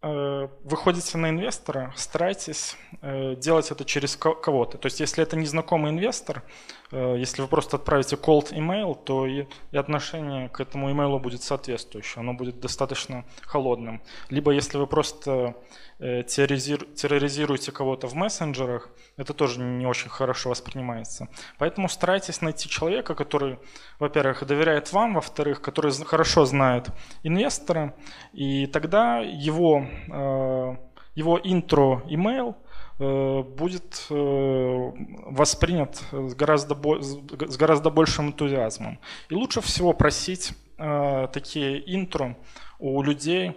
[0.00, 4.78] выходите на инвестора, старайтесь делать это через кого-то.
[4.78, 6.44] То есть, если это незнакомый инвестор,
[6.90, 12.20] Э, если вы просто отправите cold email, то и, отношение к этому имейлу будет соответствующее,
[12.20, 14.00] оно будет достаточно холодным.
[14.30, 15.54] Либо если вы просто э,
[15.98, 21.28] терроризируете кого-то в мессенджерах, это тоже не очень хорошо воспринимается.
[21.58, 23.58] Поэтому старайтесь найти человека, который,
[23.98, 26.88] во-первых, доверяет вам, во-вторых, который хорошо знает
[27.24, 27.94] инвестора,
[28.32, 30.76] и тогда его, э,
[31.14, 32.56] его интро-имейл–
[33.00, 34.92] Э, будет э,
[35.26, 38.98] воспринят с гораздо, с гораздо большим энтузиазмом.
[39.28, 42.36] И лучше всего просить э, такие интро
[42.80, 43.56] у людей.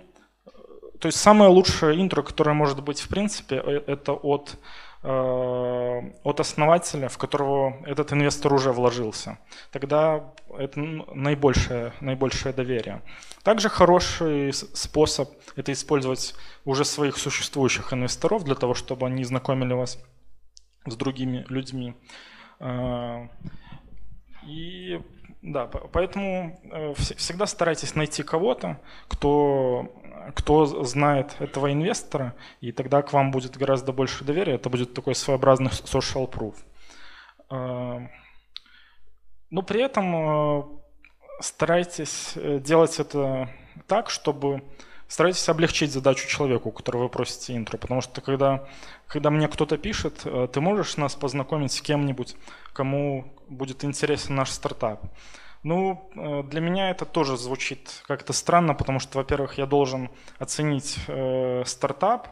[1.02, 4.58] То есть самое лучшее интро, которое может быть в принципе, это от
[5.04, 9.40] от основателя, в которого этот инвестор уже вложился.
[9.72, 13.02] Тогда это наибольшее, наибольшее доверие.
[13.42, 16.36] Также хороший способ– это использовать
[16.66, 19.98] уже своих существующих инвесторов для того, чтобы они знакомили вас
[20.86, 21.96] с другими людьми.
[22.60, 23.28] А,
[24.46, 25.02] и
[25.42, 29.92] да, поэтому э, всегда старайтесь найти кого-то, кто,
[30.36, 34.56] кто знает этого инвестора, и тогда к вам будет гораздо больше доверия.
[34.56, 36.56] Это будет такой своеобразный social proof.
[37.50, 38.02] А,
[39.50, 40.64] но при этом э,
[41.42, 43.50] старайтесь э, делать это
[43.88, 44.64] так, чтобы
[45.08, 48.66] старайтесь облегчить задачу человеку, у которого вы просите интро, потому что когда,
[49.08, 52.38] когда мне кто-то пишет, э, ты можешь нас познакомить с кем-нибудь,
[52.72, 55.04] кому будет интересен наш стартап.
[55.64, 60.98] Ну, э, для меня это тоже звучит как-то странно, потому что, во-первых, я должен оценить
[61.08, 62.30] э, стартап,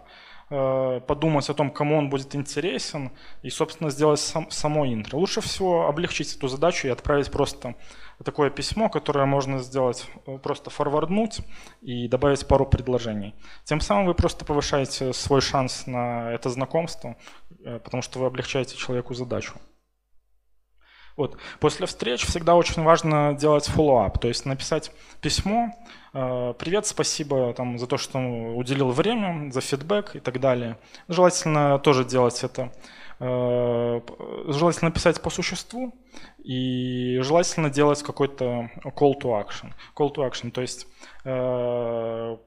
[0.50, 3.12] э, подумать о том, кому он будет интересен,
[3.44, 5.18] и, собственно, сделать сам, само интро.
[5.18, 7.76] Лучше всего облегчить эту задачу и отправить просто
[8.24, 11.42] такое письмо, которое можно сделать, э, просто форварднуть
[11.82, 13.36] и добавить пару предложений.
[13.64, 17.16] Тем самым вы просто повышаете свой шанс на это знакомство,
[17.64, 19.54] э, потому что вы облегчаете человеку задачу.
[21.20, 21.36] Вот.
[21.60, 24.90] После встреч всегда очень важно делать follow-up, то есть написать
[25.20, 25.76] письмо,
[26.14, 28.20] э, привет, спасибо там, за то, что
[28.56, 30.78] уделил время, за фидбэк и так далее.
[31.10, 32.72] Желательно тоже делать это
[33.20, 34.02] э,
[34.48, 35.94] желательно писать по существу
[36.38, 39.74] и желательно делать какой-то call to action.
[39.98, 40.88] Call to action, то есть
[41.26, 42.38] э,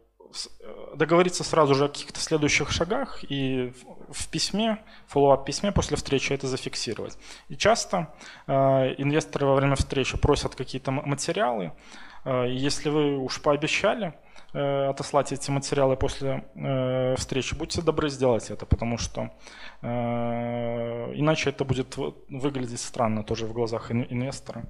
[0.97, 3.75] договориться сразу же о каких-то следующих шагах и
[4.13, 4.79] в письме,
[5.13, 7.19] follow-up письме после встречи это зафиксировать.
[7.49, 8.15] И часто
[8.47, 8.53] э,
[8.99, 11.73] инвесторы во время встречи просят какие-то материалы.
[12.25, 14.15] Э, если вы уж пообещали
[14.53, 19.31] э, отослать эти материалы после э, встречи, будьте добры сделать это, потому что
[19.83, 24.65] э, иначе это будет выглядеть странно тоже в глазах инвестора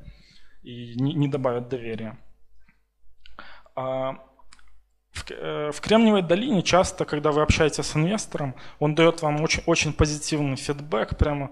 [0.62, 2.18] и не, не добавит доверия.
[5.12, 9.62] В, э, в Кремниевой долине часто, когда вы общаетесь с инвестором, он дает вам очень,
[9.66, 11.50] очень позитивный фидбэк, прямо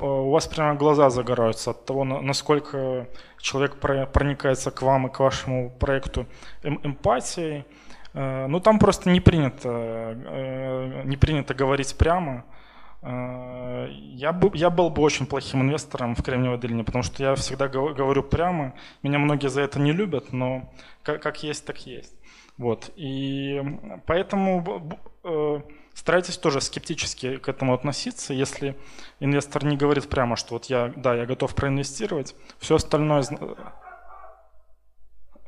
[0.00, 3.06] у вас прямо глаза загораются от того, насколько
[3.38, 6.26] человек проникается к вам и к вашему проекту
[6.62, 7.64] эм, эмпатией.
[8.12, 12.44] Э, ну, там просто не принято, э, не принято говорить прямо.
[13.06, 17.68] Я, бы, я был бы очень плохим инвестором в Кремниевой долине, потому что я всегда
[17.68, 18.72] говорю прямо.
[19.02, 20.72] Меня многие за это не любят, но
[21.02, 22.14] как, как есть, так есть.
[22.56, 22.90] Вот.
[22.94, 23.60] И
[24.06, 25.60] поэтому э,
[25.94, 28.32] старайтесь тоже скептически к этому относиться.
[28.32, 28.76] Если
[29.20, 33.24] инвестор не говорит прямо, что вот я, да, я готов проинвестировать, все остальное,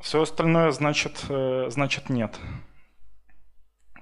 [0.01, 2.37] все остальное значит, э, значит нет.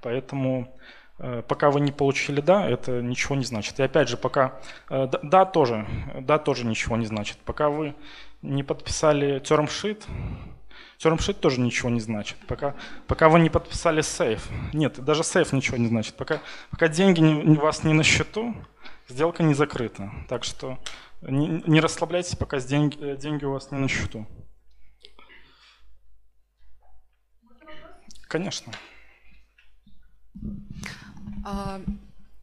[0.01, 0.75] Поэтому
[1.19, 3.79] э, пока вы не получили да, это ничего не значит.
[3.79, 5.87] И опять же, пока да тоже,
[6.21, 7.37] да тоже ничего не значит.
[7.45, 7.95] Пока вы
[8.41, 10.03] не подписали term sheet,
[10.99, 12.37] Termsheet тоже ничего не значит.
[12.47, 12.75] Пока,
[13.07, 14.47] пока вы не подписали сейф.
[14.73, 16.15] Нет, даже сейф ничего не значит.
[16.15, 18.55] Пока, пока деньги не, у вас не на счету,
[19.07, 20.11] сделка не закрыта.
[20.29, 20.79] Так что
[21.21, 24.27] не, не расслабляйтесь, пока деньги, э, деньги у вас не на счету.
[28.27, 28.73] Конечно.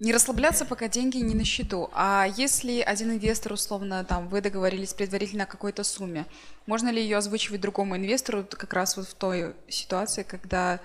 [0.02, 1.88] Не расслабляться, пока деньги не на счету.
[1.92, 6.26] А если один инвестор, условно, там, вы договорились предварительно о какой-то сумме,
[6.66, 10.80] можно ли ее озвучивать другому инвестору как раз вот в той ситуации, когда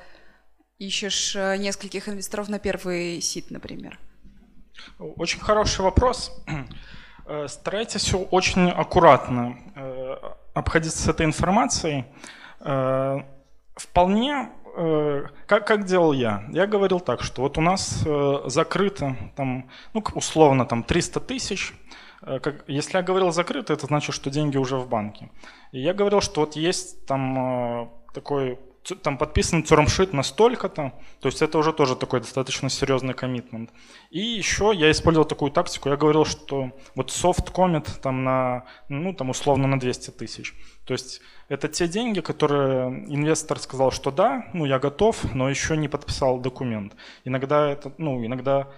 [0.78, 3.99] ищешь э, нескольких инвесторов на первый сит, например?
[4.99, 6.32] Очень хороший вопрос.
[7.30, 10.15] Э, старайтесь очень аккуратно э,
[10.53, 12.05] обходиться с этой информацией.
[13.76, 16.44] Вполне как, как делал я?
[16.50, 21.74] Я говорил так, что вот у нас э, закрыто, там, ну, условно, там 300 тысяч.
[22.22, 25.30] Э, если я говорил закрыто, это значит, что деньги уже в банке.
[25.72, 28.60] И я говорил, что вот есть там такой
[28.96, 33.72] там подписан термшит на столько-то, то есть это уже тоже такой достаточно серьезный коммитмент.
[34.10, 39.14] И еще я использовал такую тактику, я говорил, что вот soft commit там на, ну
[39.14, 40.54] там условно на 200 тысяч.
[40.86, 45.76] То есть это те деньги, которые инвестор сказал, что да, ну я готов, но еще
[45.78, 46.96] не подписал документ.
[47.26, 48.70] Иногда это, ну иногда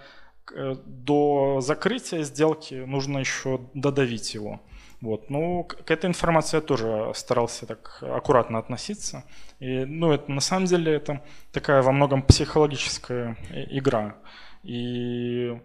[0.52, 4.60] э, до закрытия сделки нужно еще додавить его.
[5.00, 5.30] Вот.
[5.30, 9.24] Ну, к этой информации я тоже старался так аккуратно относиться.
[9.58, 11.22] И, ну, это, на самом деле это
[11.52, 13.36] такая во многом психологическая
[13.70, 14.16] игра.
[14.62, 15.58] И,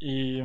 [0.00, 0.44] и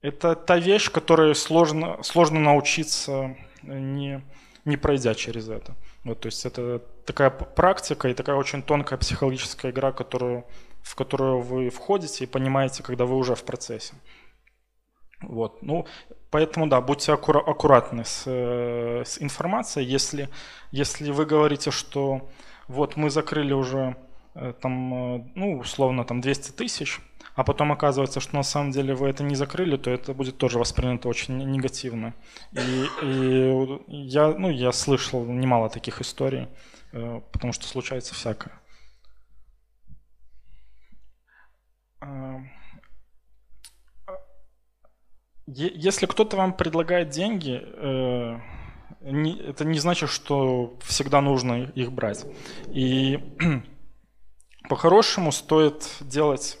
[0.00, 4.22] это та вещь, которой сложно, сложно научиться, не,
[4.64, 5.74] не пройдя через это.
[6.04, 10.46] Вот, то есть это такая практика и такая очень тонкая психологическая игра, которую,
[10.82, 13.94] в которую вы входите и понимаете, когда вы уже в процессе.
[15.26, 15.62] Вот.
[15.62, 15.86] Ну,
[16.30, 19.86] поэтому, да, будьте аккура- аккуратны с, э, с информацией.
[19.86, 20.28] Если,
[20.72, 22.28] если вы говорите, что
[22.68, 23.96] вот мы закрыли уже
[24.34, 27.00] э, там, э, ну, условно, там 200 тысяч,
[27.34, 30.58] а потом оказывается, что на самом деле вы это не закрыли, то это будет тоже
[30.58, 32.14] воспринято очень негативно.
[32.52, 36.48] И, и я, ну, я слышал немало таких историй,
[37.32, 38.52] потому что случается всякое.
[45.46, 48.38] Если кто-то вам предлагает деньги, э,
[49.00, 52.26] это не значит, что всегда нужно их брать.
[52.68, 53.20] И
[54.68, 56.58] по-хорошему стоит делать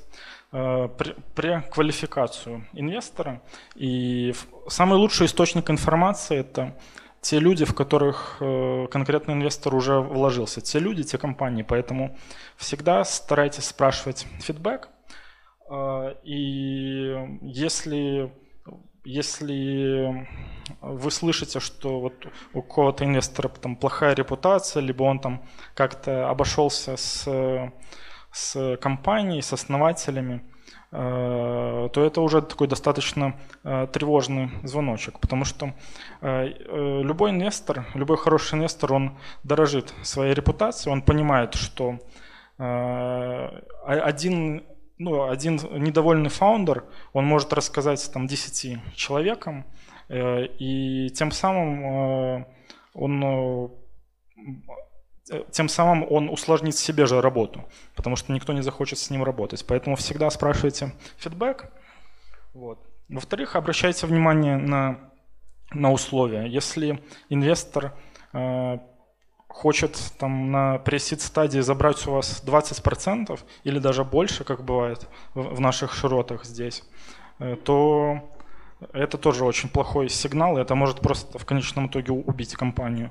[0.52, 0.88] э,
[1.34, 3.42] преквалификацию инвестора.
[3.74, 4.32] И
[4.68, 6.78] самый лучший источник информации– это
[7.20, 10.60] те люди, в которых э, конкретный инвестор уже вложился.
[10.60, 11.64] Те люди, те компании.
[11.64, 12.16] Поэтому
[12.56, 14.90] всегда старайтесь спрашивать фидбэк.
[16.22, 18.32] И если
[19.06, 20.28] если
[20.80, 25.42] вы слышите, что вот у какого-то инвестора там плохая репутация, либо он там
[25.74, 27.72] как-то обошелся с,
[28.32, 30.42] с компанией, с основателями,
[30.90, 35.72] э, то это уже такой достаточно э, тревожный звоночек, потому что
[36.20, 36.48] э,
[37.02, 41.98] любой инвестор, любой хороший инвестор, он дорожит своей репутацией, он понимает, что
[42.58, 44.64] один
[44.98, 49.66] ну, один недовольный фаундер, он может рассказать там 10 человекам,
[50.08, 52.44] э, и тем самым э,
[52.94, 53.72] он
[55.50, 57.64] тем самым он усложнит себе же работу,
[57.96, 59.64] потому что никто не захочет с ним работать.
[59.66, 61.72] Поэтому всегда спрашивайте фидбэк.
[62.54, 62.78] Вот.
[63.08, 65.10] Во-вторых, обращайте внимание на,
[65.72, 66.46] на условия.
[66.46, 67.96] Если инвестор
[68.32, 68.78] э,
[69.56, 75.54] хочет там на пресид стадии забрать у вас 20% или даже больше, как бывает в,
[75.54, 76.84] в наших широтах здесь,
[77.38, 78.20] э, то
[78.92, 83.10] это тоже очень плохой сигнал, и это может просто в конечном итоге убить компанию.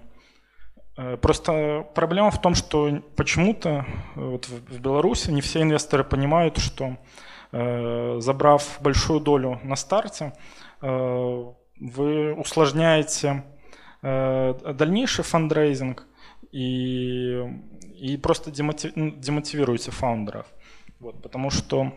[0.97, 3.83] Э, просто проблема в том, что почему-то э,
[4.15, 6.97] вот в Беларуси не все инвесторы понимают, что
[7.51, 10.33] забрав большую долю на старте,
[10.81, 13.45] вы усложняете
[14.01, 16.05] дальнейший фандрейзинг,
[16.55, 17.43] и,
[17.97, 18.49] и просто
[18.95, 20.45] ну, демотивируете фаундеров.
[21.01, 21.91] Вот, потому что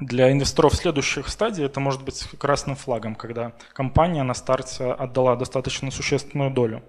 [0.00, 5.92] для инвесторов следующих стадий это может быть красным флагом, когда компания на старте отдала достаточно
[5.92, 6.82] существенную долю.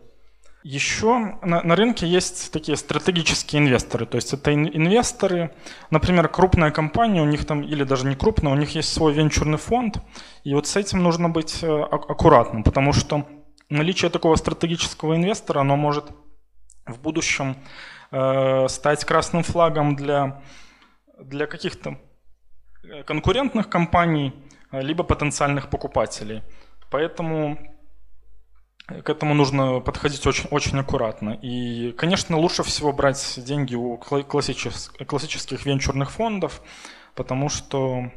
[0.64, 5.53] Еще на, на рынке есть такие стратегические инвесторы, то есть это инвесторы,
[5.91, 9.60] например, крупная компания, у них там, или даже не крупная, у них есть свой венчурный
[9.60, 10.01] фонд,
[10.43, 13.28] и вот с этим нужно быть э, аккуратным, потому что
[13.70, 16.05] наличие такого стратегического инвестора, оно может
[16.88, 17.55] в будущем
[18.11, 20.41] э, стать красным флагом для,
[21.19, 21.97] для каких-то
[22.83, 24.33] э, конкурентных компаний,
[24.71, 26.43] э, либо потенциальных покупателей.
[26.89, 27.57] Поэтому
[28.88, 31.38] к этому нужно подходить очень, очень аккуратно.
[31.41, 36.61] И, конечно, лучше всего брать деньги у классических, классических венчурных фондов,
[37.13, 38.09] потому что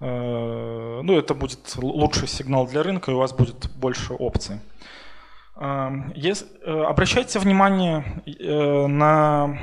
[0.00, 4.60] э, ну, это будет лучший сигнал для рынка, и у вас будет больше опций.
[5.56, 9.56] Если, э, обращайте внимание э, на,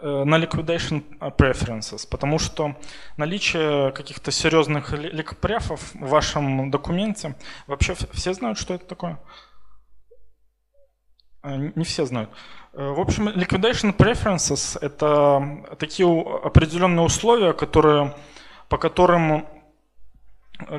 [0.00, 1.02] э, на liquidation
[1.36, 2.76] preferences, потому что
[3.16, 7.34] наличие каких-то серьезных ликпрефов в вашем документе,
[7.66, 9.18] вообще все знают, что это такое?
[11.42, 12.30] Не все знают.
[12.72, 16.06] В общем, liquidation preferences– это такие
[16.44, 18.14] определенные условия, которые,
[18.68, 19.46] по которым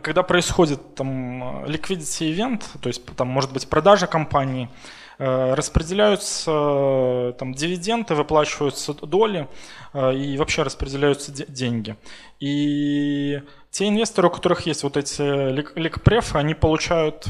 [0.04, 4.70] когда происходит там liquidity event, то есть там может быть продажа компании,
[5.18, 9.48] э, распределяются там дивиденды, выплачиваются доли
[9.94, 11.96] э, и вообще распределяются деньги.
[12.42, 17.28] И те инвесторы, у которых есть вот эти ликпрефы, они получают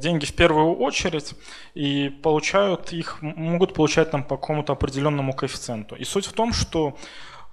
[0.00, 1.34] деньги в первую очередь
[1.74, 5.94] и получают их, могут получать там по какому-то определенному коэффициенту.
[5.94, 6.96] И суть в том, что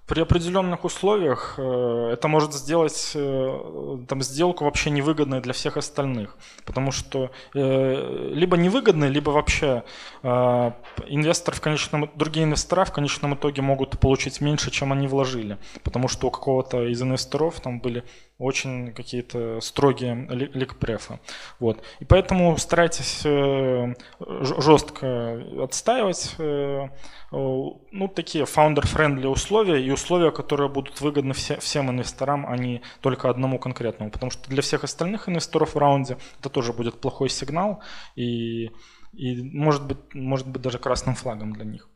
[0.07, 6.37] при определенных условиях э, это может сделать э, там, сделку вообще невыгодной для всех остальных.
[6.65, 9.83] Потому что э, либо невыгодной, либо вообще
[10.23, 15.57] инвестор в конечном, другие инвестора в конечном итоге могут получить меньше, чем они вложили.
[15.83, 18.03] Потому что у какого-то из инвесторов там были
[18.41, 21.19] очень какие-то строгие ликпрефы.
[21.59, 21.83] Вот.
[21.99, 26.87] И поэтому старайтесь э, жестко отстаивать э,
[27.31, 33.29] ну, такие founder-friendly условия и условия, которые будут выгодны все, всем инвесторам, а не только
[33.29, 34.09] одному конкретному.
[34.09, 37.83] Потому что для всех остальных инвесторов в раунде это тоже будет плохой сигнал
[38.15, 38.71] и,
[39.13, 41.87] и может, быть, может быть даже красным флагом для них.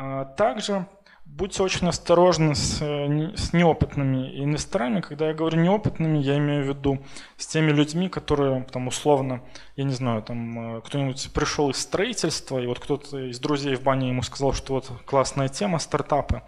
[0.00, 0.86] А также
[1.30, 5.02] Будьте очень осторожны с, э, с неопытными инвесторами.
[5.02, 7.04] Когда я говорю неопытными, я имею в виду
[7.36, 9.42] с теми людьми, которые там условно,
[9.76, 13.82] я не знаю, там э, кто-нибудь пришел из строительства, и вот кто-то из друзей в
[13.82, 16.42] бане ему сказал, что вот классная тема, стартапы,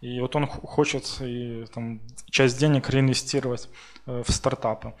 [0.00, 3.68] и вот он хочет и, там, часть денег реинвестировать
[4.06, 4.94] э, в стартапы.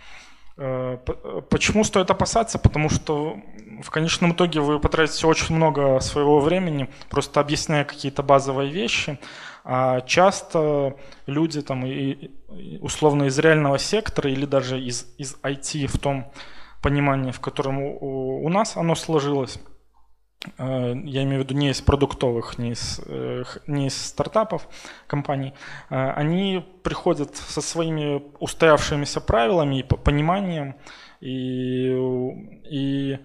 [0.64, 0.98] Э,
[1.50, 2.58] почему стоит опасаться?
[2.58, 3.36] Потому что
[3.82, 9.18] в конечном итоге вы потратите очень много своего времени, просто объясняя какие-то базовые вещи.
[9.64, 10.96] А часто
[11.26, 11.84] люди там,
[12.80, 16.32] условно из реального сектора или даже из, из IT в том
[16.80, 19.58] понимании, в котором у, у нас оно сложилось,
[20.58, 24.68] я имею в виду не из продуктовых, не из, э, не из стартапов
[25.06, 25.54] компаний,
[25.90, 30.74] э, они приходят со своими устоявшимися правилами и пониманием,
[31.20, 31.96] и,
[32.70, 33.18] и,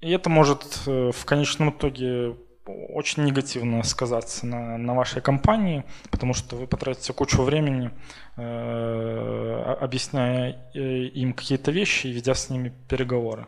[0.00, 6.56] и это может в конечном итоге очень негативно сказаться на, на вашей компании, потому что
[6.56, 7.90] вы потратите кучу времени,
[8.36, 13.46] э, объясняя им какие-то вещи и ведя с ними переговоры.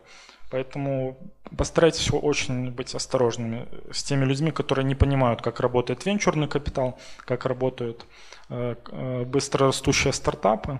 [0.54, 1.18] Поэтому
[1.56, 7.44] постарайтесь очень быть осторожными с теми людьми, которые не понимают, как работает венчурный капитал, как
[7.44, 8.06] работают
[8.50, 10.78] э, э, быстрорастущие стартапы.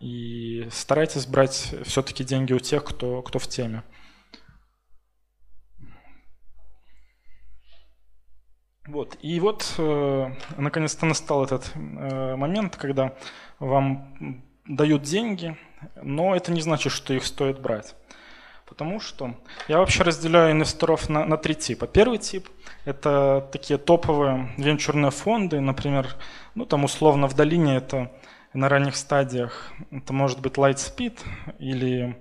[0.00, 3.82] И старайтесь брать все-таки деньги у тех, кто, кто в теме.
[8.86, 9.18] Вот.
[9.20, 13.14] И вот, э, наконец-то настал этот э, момент, когда
[13.58, 15.54] вам дают деньги,
[16.00, 17.94] но это не значит, что их стоит брать.
[18.72, 19.34] Потому что
[19.68, 21.86] я вообще разделяю инвесторов на, на три типа.
[21.86, 22.48] Первый тип–
[22.86, 26.06] это такие топовые венчурные фонды, например,
[26.54, 28.10] ну там условно в долине это
[28.54, 31.18] на ранних стадиях, это может быть Lightspeed
[31.58, 32.16] или,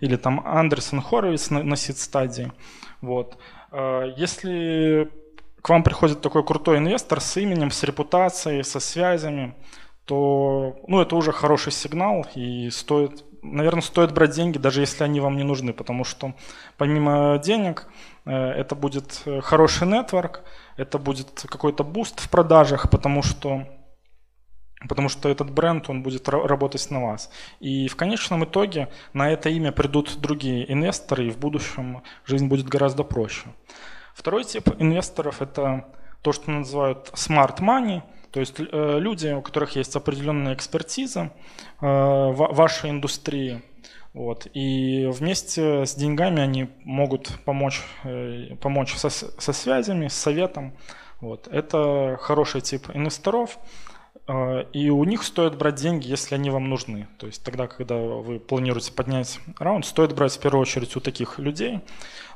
[0.00, 2.50] или там Андерсон Хоровиц на, на сид-стадии.
[3.00, 3.38] Вот.
[3.70, 5.08] А если
[5.60, 9.54] к вам приходит такой крутой инвестор с именем, с репутацией, со связями,
[10.04, 15.20] то ну, это уже хороший сигнал и стоит, наверное, стоит брать деньги, даже если они
[15.20, 16.34] вам не нужны, потому что
[16.78, 17.88] помимо денег
[18.24, 20.42] э, это будет хороший network,
[20.76, 23.66] это будет какой-то boost в продажах, потому что
[24.88, 27.30] потому что этот бренд, он будет работать на вас.
[27.60, 32.66] И в конечном итоге на это имя придут другие инвесторы, и в будущем жизнь будет
[32.66, 33.46] гораздо проще.
[34.12, 35.86] Второй тип инвесторов– это
[36.22, 38.02] то, что называют smart money–
[38.32, 41.32] то есть э, люди, у которых есть определенная экспертиза
[41.80, 43.62] э, в вашей индустрии,
[44.14, 50.76] вот, и вместе с деньгами они могут помочь, э, помочь со, со связями, с советом.
[51.20, 51.46] Вот.
[51.48, 53.58] Это хороший тип инвесторов,
[54.72, 57.08] и у них стоит брать деньги, если они вам нужны.
[57.18, 61.38] То есть тогда, когда вы планируете поднять раунд, стоит брать в первую очередь у таких
[61.38, 61.80] людей.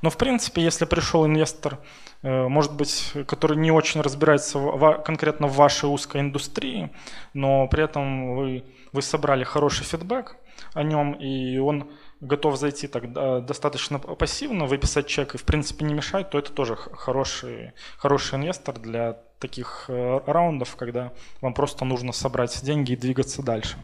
[0.02, 1.78] Но в принципе, если пришел инвестор
[2.22, 6.90] Э, может быть, который не очень разбирается в, конкретно в вашей узкой индустрии,
[7.34, 10.36] но при этом вы, вы собрали хороший фидбэк
[10.74, 11.90] о нем, и он
[12.20, 13.12] готов зайти так
[13.44, 18.78] достаточно пассивно, выписать чек и в принципе не мешать, то это тоже хороший, хороший инвестор
[18.78, 23.76] для таких э, раундов, когда вам просто нужно собрать деньги и двигаться дальше.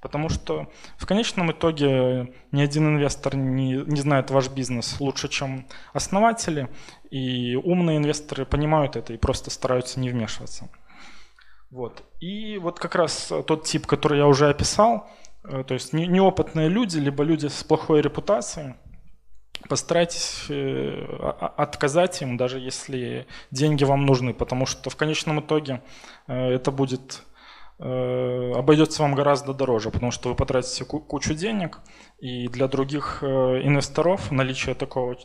[0.00, 5.66] Потому что в конечном итоге ни один инвестор не, не знает ваш бизнес лучше, чем
[5.92, 6.68] основатели,
[7.10, 10.68] и умные инвесторы понимают это и просто стараются не вмешиваться.
[11.70, 12.04] Вот.
[12.20, 15.08] И вот как раз тот тип, который я уже описал,
[15.44, 18.74] э, то есть неопытные люди, либо люди с плохой репутацией,
[19.68, 21.04] постарайтесь э,
[21.56, 25.82] отказать им, даже если деньги вам нужны, потому что в конечном итоге
[26.26, 27.22] э, это будет
[27.78, 31.80] обойдется вам гораздо дороже, потому что вы потратите кучу денег,
[32.18, 35.18] и для других инвесторов наличие такого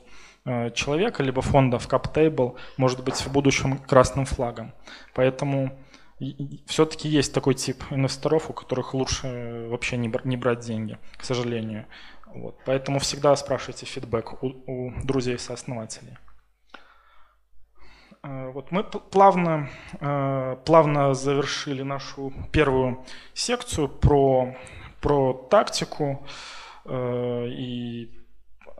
[0.44, 4.74] Э, человека, либо фонда в CapTable может быть в будущем красным флагом.
[5.14, 5.78] Поэтому
[6.66, 11.86] все-таки есть такой тип инвесторов, у которых лучше вообще не брать деньги, к сожалению.
[12.34, 12.58] Вот.
[12.66, 16.18] Поэтому всегда спрашивайте фидбэк у, у друзей сооснователей.
[18.24, 19.70] Э, вот мы плавно,
[20.00, 24.56] э, плавно завершили нашу первую секцию про,
[25.02, 26.26] про тактику
[26.90, 28.10] и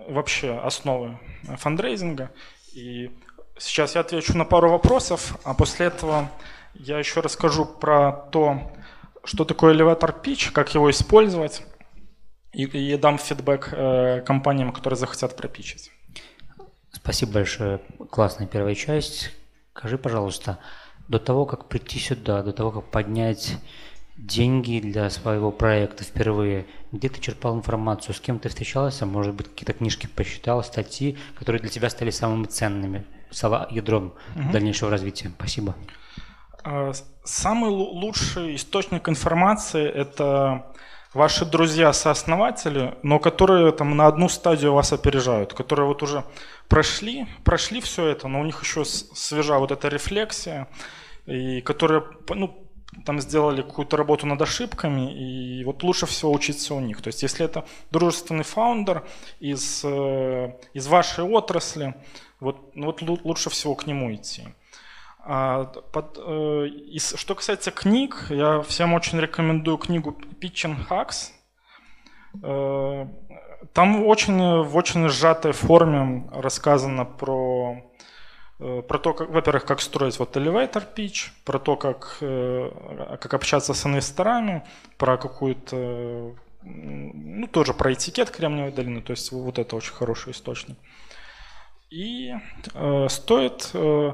[0.08, 2.32] вообще основы фандрейзинга.
[2.74, 3.12] И
[3.60, 6.30] сейчас я отвечу на пару вопросов, а после этого
[6.74, 8.72] я еще расскажу про то,
[9.24, 11.64] что такое elevator pitch, как его использовать,
[12.54, 15.92] и, и дам фидбэк э, компаниям, которые захотят пропичить.
[16.92, 17.82] Спасибо большое.
[18.10, 19.32] Классная первая часть.
[19.74, 20.60] Скажи, пожалуйста,
[21.08, 23.58] до того, как прийти сюда, до того, как поднять
[24.18, 26.68] деньги для своего проекта впервые?
[26.92, 28.14] Где ты черпал информацию?
[28.14, 29.06] С кем ты встречался?
[29.06, 33.06] Может быть, какие-то книжки посчитал, статьи, которые для тебя стали самыми ценными,
[33.72, 34.52] ядром угу.
[34.52, 35.32] дальнейшего развития?
[35.38, 35.76] Спасибо.
[36.64, 36.92] А,
[37.24, 40.72] самый лучший источник информации– это
[41.14, 46.24] ваши друзья-сооснователи, но которые там на одну стадию вас опережают, которые вот уже
[46.68, 50.68] прошли, прошли все это, но у них еще свежа вот эта рефлексия,
[51.26, 52.68] и которые ну,
[53.06, 57.02] там сделали какую-то работу над ошибками, и вот лучше всего учиться у них.
[57.02, 59.04] То есть если это дружественный фаундер
[59.40, 61.94] из, э, из вашей отрасли,
[62.40, 64.44] вот, ну вот лучше всего к нему идти.
[65.34, 71.32] А под, э, и что касается книг, я всем очень рекомендую книгу Pitching Hacks.
[72.44, 73.08] Э,
[73.74, 77.92] там очень, в очень сжатой форме рассказано про
[78.62, 83.74] Э, про то, во-первых, как строить вот elevator pitch, про то, как, э, как общаться
[83.74, 84.64] с инвесторами,
[84.98, 90.78] про какую-то, ну, тоже про этикет Кремниевой долины, то есть вот это очень хороший источник.
[91.90, 92.34] И
[92.76, 94.12] э, стоит, э,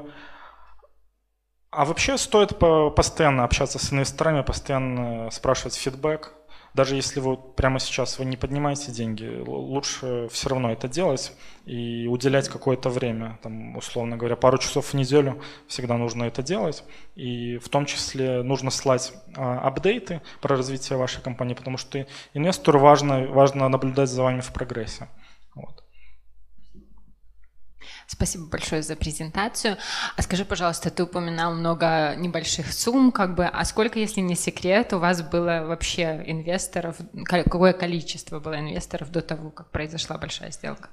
[1.70, 6.34] а вообще стоит по, постоянно общаться с инвесторами, постоянно спрашивать фидбэк,
[6.74, 11.32] даже если вы прямо сейчас вы не поднимаете деньги, лучше все равно это делать
[11.64, 16.84] и уделять какое-то время, там, условно говоря, пару часов в неделю всегда нужно это делать.
[17.16, 22.78] И в том числе нужно слать а, апдейты про развитие вашей компании, потому что инвестору
[22.78, 25.08] важно, важно наблюдать за вами в прогрессе.
[25.54, 25.82] Вот.
[28.10, 29.76] Спасибо большое за презентацию.
[30.16, 34.94] А скажи, пожалуйста, ты упоминал много небольших сумм, как бы, а сколько, если не секрет,
[34.94, 36.96] у вас было вообще инвесторов,
[37.26, 40.88] какое количество было инвесторов до того, как произошла большая сделка?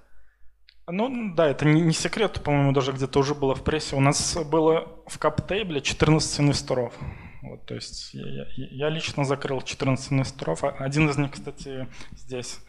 [0.88, 3.96] Ну да, это не, не секрет, по-моему, даже где-то уже было в прессе.
[3.96, 6.94] У нас было в каптейбле 14 инвесторов.
[7.42, 10.66] Вот, то есть я, я лично закрыл 14 инвесторов.
[10.66, 12.60] А один из них, кстати, здесь,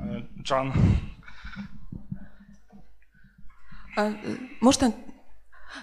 [0.00, 0.72] э, Джан.
[4.00, 4.14] А,
[4.60, 4.94] можно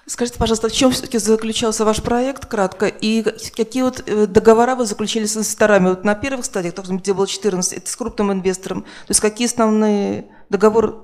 [0.05, 3.23] Скажите, пожалуйста, в чем все-таки заключался ваш проект, кратко, и
[3.55, 5.89] какие вот э, договора вы заключили с инвесторами?
[5.89, 10.27] Вот на первых стадиях, где было 14, это с крупным инвестором, то есть какие основные
[10.49, 10.95] договоры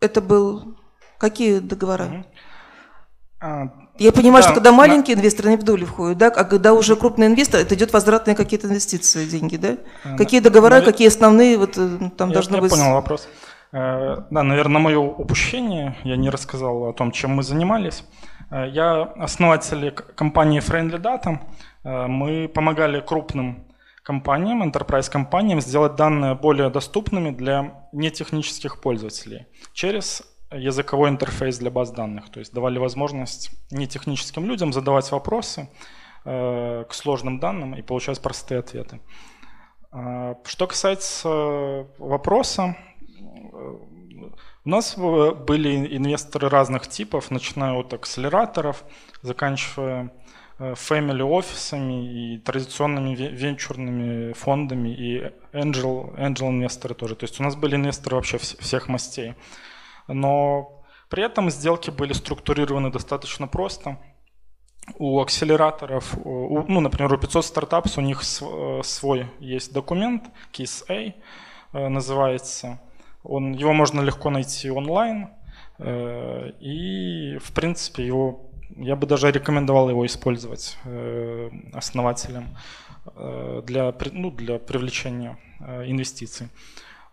[0.00, 0.76] это был,
[1.18, 2.26] какие договора?
[3.40, 3.68] А,
[3.98, 5.20] Я понимаю, да, что когда маленькие да.
[5.22, 8.68] инвесторы, они в долю входят, да, а когда уже крупный инвестор, это идет возвратные какие-то
[8.68, 9.78] инвестиции, деньги, да?
[10.04, 10.16] да.
[10.16, 12.70] Какие договора, да, какие основные, вот э, там я, должны я быть...
[12.70, 13.28] Я понял вопрос.
[13.72, 18.04] Э, да, наверное, мое упущение, я не рассказал о том, чем мы занимались.
[18.50, 21.38] Э, я основатель компании Friendly Data.
[21.82, 23.64] Э, мы помогали крупным
[24.02, 31.92] компаниям, enterprise компаниям сделать данные более доступными для нетехнических пользователей через языковой интерфейс для баз
[31.92, 32.30] данных.
[32.30, 35.68] То есть давали возможность нетехническим людям задавать вопросы
[36.24, 39.00] к сложным данным и получать простые ответы.
[39.90, 42.76] Что касается вопроса,
[44.64, 48.84] у нас были инвесторы разных типов, начиная от акселераторов,
[49.22, 50.12] заканчивая
[50.58, 55.20] э, family офисами и традиционными венчурными фондами и
[55.52, 57.16] angel, angel инвесторы тоже.
[57.16, 59.34] То есть у нас были инвесторы вообще всех мастей.
[60.06, 63.98] Но при этом сделки были структурированы достаточно просто.
[64.98, 70.84] У акселераторов, у, ну, например, у 500 стартапов у них э, свой есть документ, KISS
[70.88, 71.14] A
[71.72, 72.80] э, называется–
[73.24, 75.28] он, его можно легко найти онлайн,
[75.78, 82.56] э, и, в принципе, его, я бы даже рекомендовал его использовать э, основателям
[83.16, 85.38] э, для, ну, для привлечения
[85.86, 86.48] инвестиций.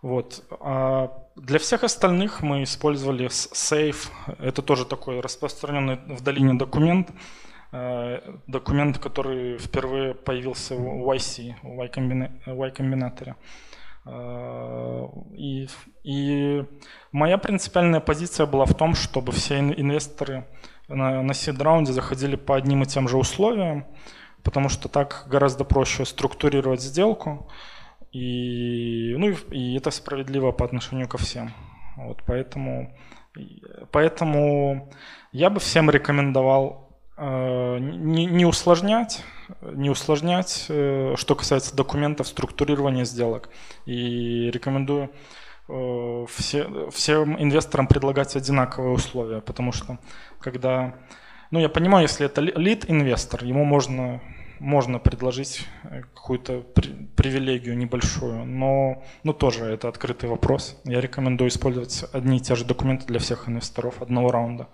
[0.02, 0.42] Вот.
[0.60, 4.08] А для всех остальных мы использовали Safe.
[4.38, 7.10] Это тоже такой распространенный в долине документ.
[8.46, 11.80] Документ, который впервые появился в YC, в
[12.50, 13.36] Y-комбинаторе.
[15.36, 15.68] И,
[16.02, 16.64] и
[17.12, 20.46] моя принципиальная позиция была в том, чтобы все инвесторы
[20.88, 23.86] на, на сид-раунде заходили по одним и тем же условиям,
[24.42, 27.48] потому что так гораздо проще структурировать сделку,
[28.12, 31.52] и, ну, и это справедливо по отношению ко всем.
[31.96, 32.96] Вот, поэтому,
[33.92, 34.90] поэтому
[35.32, 36.89] я бы всем рекомендовал Э,
[37.20, 39.24] не, не усложнять,
[39.62, 43.50] не усложнять, э, что касается документов, структурирования сделок.
[43.86, 45.10] И рекомендую
[45.68, 49.98] э, все, всем инвесторам предлагать одинаковые условия, потому что
[50.40, 50.94] когда,
[51.50, 54.22] ну я понимаю, если это лид-инвестор, ему можно,
[54.58, 55.66] можно предложить
[56.14, 56.64] какую-то
[57.16, 60.80] привилегию небольшую, но ну, тоже это открытый вопрос.
[60.84, 64.68] Я рекомендую использовать одни и те же документы для всех инвесторов одного раунда.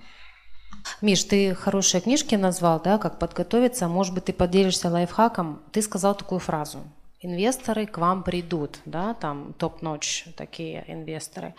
[1.01, 3.89] Миш, ты хорошие книжки назвал, да, как подготовиться.
[3.89, 5.61] Может быть, ты поделишься лайфхаком.
[5.73, 6.79] Ты сказал такую фразу.
[7.21, 11.55] Инвесторы к вам придут, да, там топ-ночь такие инвесторы.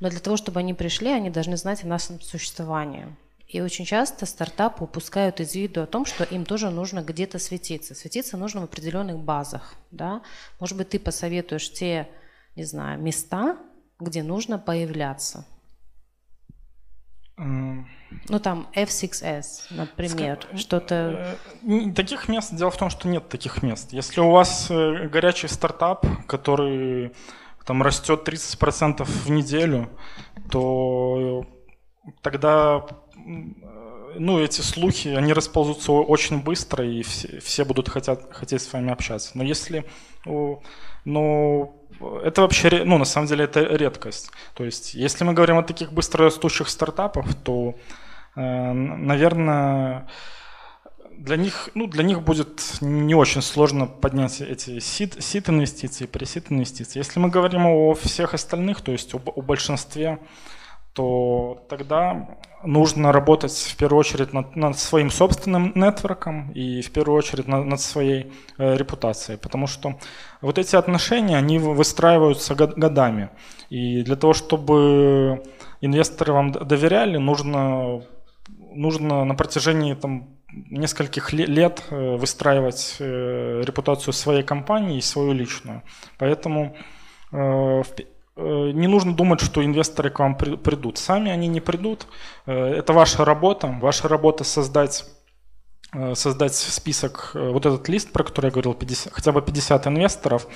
[0.00, 3.06] Но для того, чтобы они пришли, они должны знать о нашем существовании.
[3.46, 7.94] И очень часто стартапы упускают из виду о том, что им тоже нужно где-то светиться.
[7.94, 9.74] Светиться нужно в определенных базах.
[9.90, 10.22] Да?
[10.58, 12.08] Может быть, ты посоветуешь те,
[12.56, 13.58] не знаю, места,
[14.00, 15.44] где нужно появляться.
[18.28, 21.36] Ну там F6S, например, Ска- что-то...
[21.62, 23.92] Э, таких мест, дело в том, что нет таких мест.
[23.92, 27.12] Если у вас э, горячий стартап, который
[27.64, 29.88] там растет 30% в неделю,
[30.50, 31.46] то
[32.22, 32.84] тогда
[34.16, 38.92] ну, эти слухи, они расползутся очень быстро, и все, все будут хотят, хотеть с вами
[38.92, 39.30] общаться.
[39.34, 39.84] Но если,
[41.04, 41.81] ну,
[42.24, 44.30] это вообще, ну, на самом деле, это редкость.
[44.54, 47.74] То есть, если мы говорим о таких быстрорастущих стартапах, то,
[48.36, 50.08] э, наверное,
[51.10, 56.50] для них, ну, для них будет не очень сложно поднять эти сид, сид инвестиции, пресид
[56.50, 56.98] инвестиции.
[56.98, 60.18] Если мы говорим о всех остальных, то есть о, о большинстве,
[60.94, 67.16] то тогда нужно работать в первую очередь над, над своим собственным нетворком и в первую
[67.16, 69.98] очередь над, над своей э, репутацией, потому что
[70.40, 73.30] вот эти отношения, они выстраиваются годами.
[73.70, 75.42] И для того, чтобы
[75.80, 78.02] инвесторы вам доверяли, нужно,
[78.48, 80.28] нужно на протяжении там,
[80.70, 85.82] нескольких лет э, выстраивать э, репутацию своей компании и свою личную.
[86.18, 86.76] Поэтому
[87.32, 87.82] э, э,
[88.36, 90.98] не нужно думать, что инвесторы к вам придут.
[90.98, 92.06] Сами они не придут.
[92.46, 93.66] Это ваша работа.
[93.80, 95.04] Ваша работа создать
[96.14, 100.46] создать список, вот этот лист, про который я говорил, 50, хотя бы 50 инвесторов,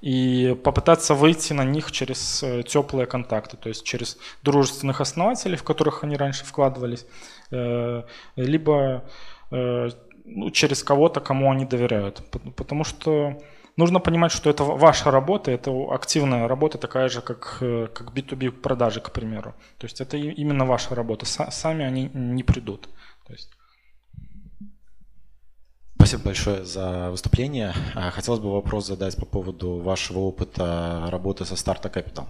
[0.00, 6.02] и попытаться выйти на них через теплые контакты, то есть через дружественных основателей, в которых
[6.02, 7.06] они раньше вкладывались,
[7.50, 9.04] либо
[9.50, 12.22] ну, через кого-то, кому они доверяют.
[12.56, 13.38] Потому что
[13.76, 18.50] нужно понимать, что это ваша работа, это активная работа, такая же, как, э, как B2B
[18.50, 19.54] продажи, к примеру.
[19.78, 21.26] То есть это именно ваша работа.
[21.26, 22.88] Сами они не придут.
[23.26, 23.50] То есть...
[25.96, 27.72] Спасибо большое за выступление.
[27.94, 32.26] А, хотелось бы вопрос задать по поводу вашего опыта работы со Startup Capital.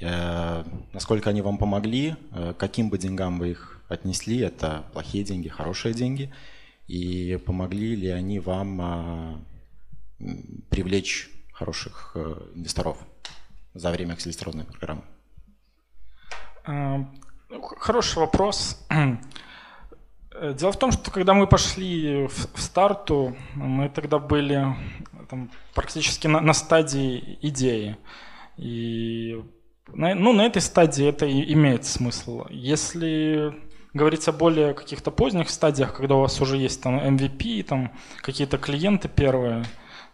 [0.00, 5.48] Э, насколько они вам помогли, э, каким бы деньгам вы их отнесли, это плохие деньги,
[5.48, 6.32] хорошие деньги–
[6.88, 9.40] и помогли ли они вам а,
[10.70, 12.98] привлечь хороших э, инвесторов
[13.74, 15.02] за время акселерационной программы?
[16.64, 17.06] А,
[17.78, 18.86] хороший вопрос.
[20.40, 24.76] Дело в том, что когда мы пошли в, в старту, мы тогда были
[25.28, 27.96] там, практически на, на стадии идеи.
[28.56, 29.42] И
[29.88, 32.44] на, ну, на этой стадии это и имеет смысл.
[32.50, 33.54] Если
[33.94, 38.58] говорить о более каких-то поздних стадиях, когда у вас уже есть там MVP, там какие-то
[38.58, 39.64] клиенты первые,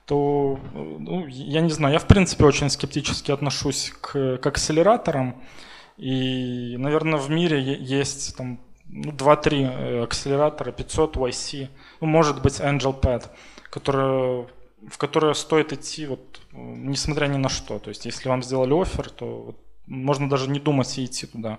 [0.07, 5.37] то, ну, я не знаю, я в принципе очень скептически отношусь к, к акселераторам.
[5.97, 11.69] И, наверное, в мире есть там ну, 2-3 э, акселератора, 500 YC,
[12.01, 13.29] ну, может быть AngelPad,
[13.71, 14.49] которые,
[14.89, 17.79] в которые стоит идти вот, несмотря ни на что.
[17.79, 21.59] То есть если вам сделали офер, то вот, можно даже не думать и идти туда.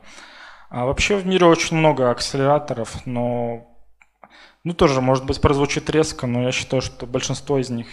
[0.70, 3.73] А вообще в мире очень много акселераторов, но
[4.64, 7.88] ну тоже, может быть, прозвучит резко, но я считаю, что большинство из них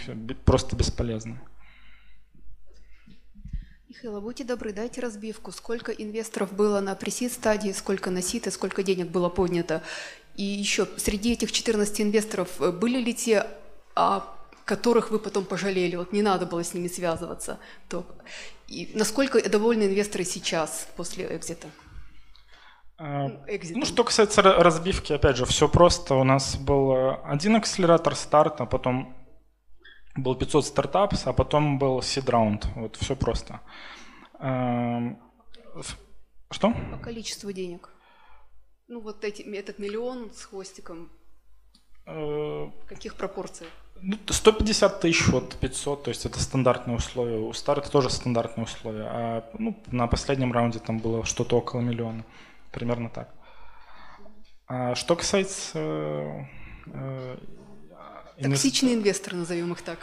[0.45, 1.39] просто бесполезны.
[3.89, 8.47] Михаил, а будьте добры, дайте разбивку, сколько инвесторов было на пресид стадии, сколько на сит
[8.47, 9.83] и сколько денег было поднято.
[10.35, 13.45] И еще, среди этих 14 инвесторов э, были ли те,
[13.93, 14.23] о
[14.65, 17.59] которых вы потом пожалели, вот не надо было с ними связываться?
[17.89, 18.05] То,
[18.67, 21.67] и насколько довольны инвесторы сейчас после экзита?
[23.03, 23.29] А,
[23.73, 26.13] ну, что касается разбивки, опять же, все просто.
[26.13, 29.15] У нас был э, один акселератор старт, а потом
[30.15, 32.65] был 500 стартапс, а потом был round.
[32.75, 33.61] Вот все просто.
[36.51, 36.73] Что?
[36.91, 37.89] По количеству денег.
[38.87, 41.09] Ну, вот эти, этот миллион с хвостиком.
[42.05, 43.71] Э, В каких пропорциях?
[43.99, 47.39] Ну, 150 тысяч от 500, то есть это стандартные условия.
[47.39, 49.07] У старта тоже стандартные условия.
[49.07, 52.23] А ну, на последнем раунде там было что-то около миллиона.
[52.71, 53.33] Примерно так.
[54.67, 56.47] А что касается...
[56.87, 57.37] Э,
[58.41, 59.99] Токсичные инвесторы, назовем их так.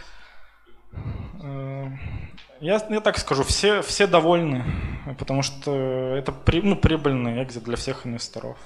[1.43, 1.87] Э,
[2.61, 4.65] я, я так скажу, все, все довольны,
[5.19, 5.73] потому что
[6.15, 8.59] это при, ну, прибыльный экзит для всех инвесторов.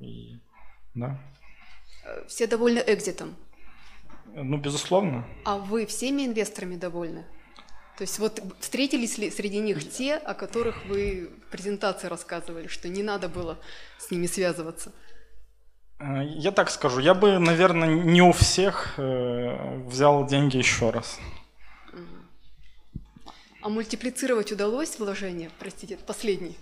[0.00, 0.40] И,
[0.94, 1.20] да.
[2.28, 3.36] Все довольны экзитом?
[4.34, 5.26] Ну, безусловно.
[5.44, 7.24] А вы всеми инвесторами довольны?
[7.96, 12.88] То есть вот встретились ли среди них те, о которых вы в презентации рассказывали, что
[12.88, 13.58] не надо было
[13.98, 14.92] с ними связываться?
[15.98, 21.18] Э, я так скажу, я бы, наверное, не у всех э, взял деньги еще раз.
[23.62, 25.50] А мультиплицировать удалось вложение?
[25.58, 26.56] Простите, последний.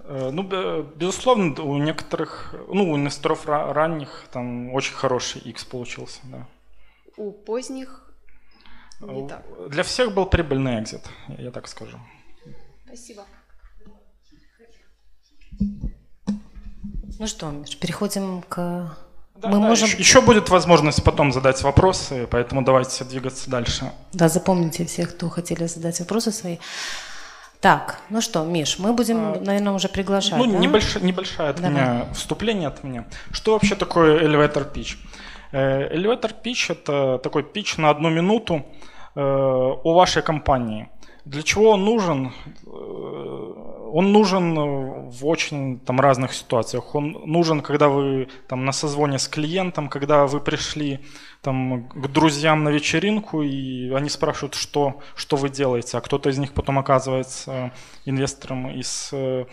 [0.00, 6.46] Э, ну, безусловно, у некоторых, ну, у инвесторов ранних там очень хороший X получился, да.
[7.16, 8.09] У поздних
[9.00, 9.44] не так.
[9.68, 11.02] Для всех был прибыльный экзит,
[11.38, 11.98] я так скажу.
[12.86, 13.24] Спасибо.
[17.18, 18.96] Ну что, Миш, переходим к...
[19.36, 19.88] Да, Мы да, можем...
[19.88, 23.92] еще, еще будет возможность потом задать вопросы, поэтому давайте двигаться дальше.
[24.12, 26.58] Да, запомните всех, кто хотели задать вопросы свои.
[27.60, 30.38] Так, ну что, Миш, мы будем, а, наверное, уже приглашать.
[30.38, 30.58] Ну, да?
[30.58, 31.70] небольшое, небольшое от Давай.
[31.70, 33.04] меня вступление от меня.
[33.32, 34.96] Что вообще такое elevator pitch?
[35.52, 40.88] Э, elevator pitch– это такой pitch на одну минуту э, о вашей компании.
[41.24, 42.32] Для чего он нужен?
[42.66, 42.70] Э,
[43.92, 44.54] он нужен
[45.10, 46.94] в очень там, разных ситуациях.
[46.94, 51.00] Он нужен, когда вы там, на созвоне с клиентом, когда вы пришли
[51.42, 56.38] там, к друзьям на вечеринку, и они спрашивают, что, что вы делаете, а кто-то из
[56.38, 57.72] них потом оказывается
[58.04, 59.46] инвестором из э,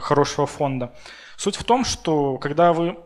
[0.00, 0.92] хорошего фонда.
[1.36, 2.96] Суть в том, что когда вы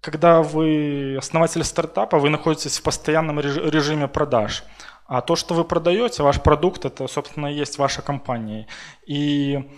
[0.00, 4.64] когда вы основатель стартапа, вы находитесь в постоянном режиме продаж.
[5.06, 8.66] А то, что вы продаете, ваш продукт, это, собственно, и есть ваша компания.
[9.06, 9.68] И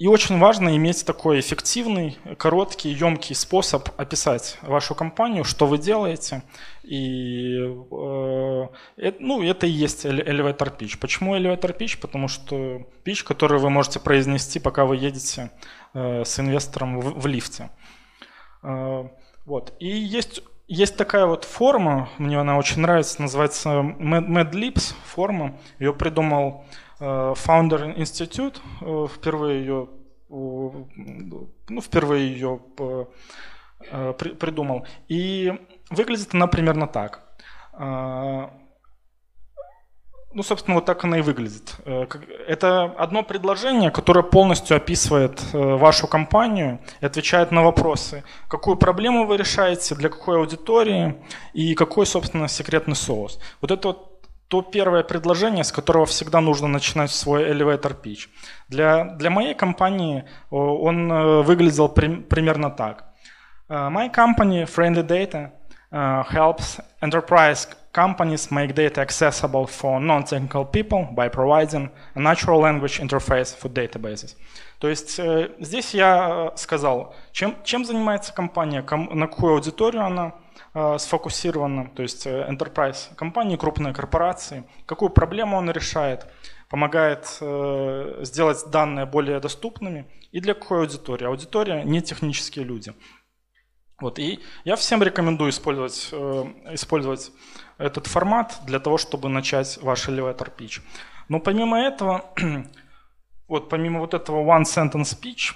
[0.00, 6.42] и очень важно иметь такой эффективный, короткий, емкий способ описать вашу компанию, что вы делаете.
[6.82, 8.66] И э,
[9.18, 10.98] ну, это и есть elevator pitch.
[10.98, 12.00] Почему elevator pitch?
[12.00, 15.50] Потому что pitch, который вы можете произнести, пока вы едете
[15.92, 17.68] э, с инвестором в, в лифте.
[18.62, 19.04] Э,
[19.44, 19.74] вот.
[19.80, 20.42] И есть,
[20.72, 25.58] есть такая вот форма, мне она очень нравится, называется Mad Lips форма.
[25.78, 26.64] Ее придумал
[27.00, 29.88] Э, Founder Institute э, впервые ее,
[30.28, 34.86] ну, впервые ее э, придумал.
[35.08, 35.52] И
[35.88, 37.26] выглядит она примерно так.
[40.32, 41.74] Ну, собственно, вот так она и выглядит.
[42.46, 49.36] Это одно предложение, которое полностью описывает вашу компанию и отвечает на вопросы, какую проблему вы
[49.38, 51.16] решаете, для какой аудитории
[51.52, 53.40] и какой, собственно, секретный соус.
[53.60, 54.06] Вот это вот
[54.46, 58.28] то первое предложение, с которого всегда нужно начинать свой elevator pitch.
[58.68, 63.04] Для, для моей компании он э, выглядел при, примерно так.
[63.68, 65.52] My company, Friendly Data,
[65.92, 73.54] helps enterprise companies make data accessible for non-technical people by providing a natural language interface
[73.54, 74.36] for databases.
[74.78, 80.34] То есть uh, здесь я сказал, чем, чем занимается компания, ком, на какую аудиторию она
[80.72, 86.28] Э, сфокусированно, то есть э, enterprise компании, крупные корпорации, какую проблему он решает,
[86.68, 91.26] помогает э, сделать данные более доступными и для какой аудитории.
[91.26, 92.94] Аудитория не технические люди.
[94.00, 96.10] Вот, и я всем рекомендую использовать,
[96.72, 97.32] использовать
[97.78, 100.80] этот формат для того, чтобы начать ваш elevator pitch.
[101.28, 102.24] Но помимо этого,
[103.48, 105.52] вот помимо вот этого one sentence pitch,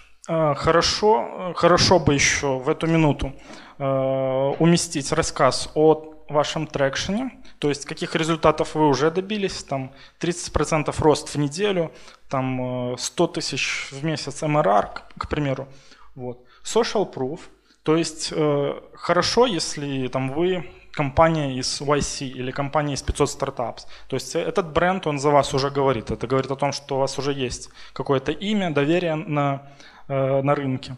[0.55, 3.33] хорошо, хорошо бы еще в эту минуту
[3.77, 10.95] Э, уместить рассказ о вашем трекшене, то есть каких результатов вы уже добились, там 30%
[11.01, 11.91] рост в неделю,
[12.29, 15.67] там 100 э, тысяч в месяц MRR, к примеру.
[16.15, 16.45] Вот.
[16.63, 17.41] Social proof,
[17.85, 23.87] то есть э, хорошо, если там вы компания из YC или компания из 500 стартапс.
[24.09, 26.11] То есть этот бренд, он за вас уже говорит.
[26.11, 29.63] Это говорит о том, что у вас уже есть какое-то имя, доверие на,
[30.09, 30.97] на рынке.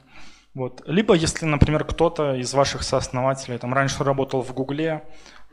[0.57, 0.83] Вот.
[0.87, 5.03] Либо если, например, кто-то из ваших сооснователей там, раньше работал в Гугле,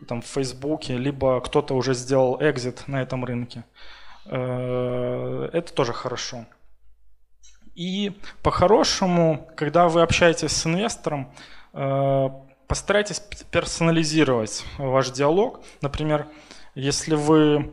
[0.08, 3.66] там, в Фейсбуке, либо кто-то уже сделал экзит на этом рынке.
[4.26, 6.46] Э, это тоже хорошо.
[7.76, 8.12] И
[8.44, 11.32] по-хорошему, когда вы общаетесь с инвестором,
[11.74, 12.30] э,
[12.68, 13.20] постарайтесь
[13.52, 15.62] персонализировать ваш диалог.
[15.82, 16.28] Например,
[16.76, 17.72] если вы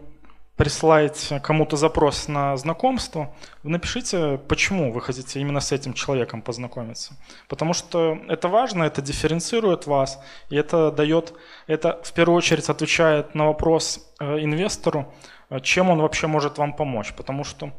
[0.60, 7.16] присылаете кому-то запрос на знакомство, напишите, почему вы хотите именно с этим человеком познакомиться.
[7.48, 11.32] Потому что это важно, это дифференцирует вас, и это дает,
[11.66, 15.10] это в первую очередь отвечает на вопрос э, инвестору,
[15.48, 17.14] э, чем он вообще может вам помочь.
[17.14, 17.72] Потому что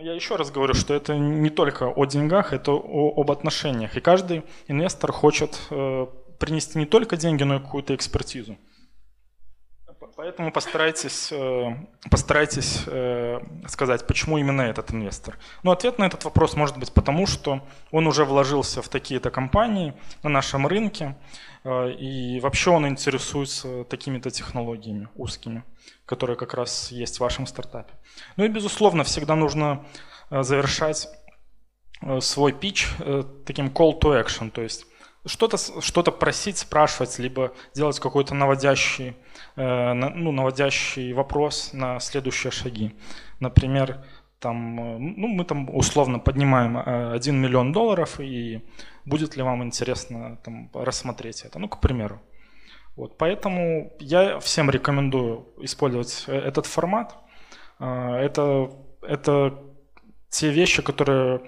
[0.00, 3.96] я еще раз говорю, что это не только о деньгах, это о, об отношениях.
[3.96, 6.06] И каждый инвестор хочет э,
[6.38, 8.56] принести не только деньги, но и какую-то экспертизу.
[10.16, 11.74] Поэтому постарайтесь, э,
[12.10, 15.38] постарайтесь э, сказать, почему именно этот инвестор.
[15.62, 19.94] Ну, ответ на этот вопрос может быть потому, что он уже вложился в такие-то компании
[20.22, 21.16] на нашем рынке,
[21.64, 25.64] э, и вообще он интересуется такими-то технологиями узкими,
[26.06, 27.92] которые как раз есть в вашем стартапе.
[28.36, 29.84] Ну и, безусловно, всегда нужно
[30.30, 31.08] завершать
[32.20, 32.88] свой пич
[33.44, 34.86] таким call to action, то есть
[35.26, 39.16] что-то что просить, спрашивать, либо делать какой-то наводящий,
[39.56, 42.94] э, ну, наводящий вопрос на следующие шаги.
[43.38, 44.02] Например,
[44.38, 48.64] там, э, ну, мы там условно поднимаем 1 э, миллион долларов, и
[49.04, 52.20] будет ли вам интересно там, рассмотреть это, ну, к примеру.
[52.96, 57.16] Вот, поэтому я всем рекомендую использовать этот формат.
[57.78, 59.58] Это, это
[60.28, 61.40] те вещи, которые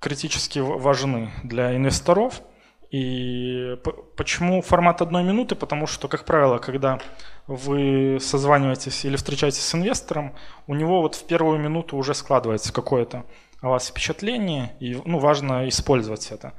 [0.00, 2.42] критически важны для инвесторов–
[2.90, 3.76] и
[4.16, 5.54] почему формат одной минуты?
[5.54, 6.98] Потому что, как правило, когда
[7.46, 10.34] вы созваниваетесь или встречаетесь с инвестором,
[10.66, 13.26] у него вот в первую минуту уже складывается какое-то
[13.60, 16.54] о вас впечатление, и ну, важно использовать это.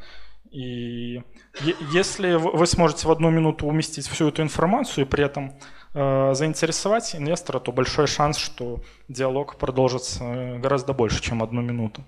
[0.51, 1.21] И
[1.91, 5.53] если вы сможете в одну минуту уместить всю эту информацию и при этом
[5.93, 12.03] э, заинтересовать инвестора, то большой шанс, что диалог продолжится гораздо больше, чем одну минуту.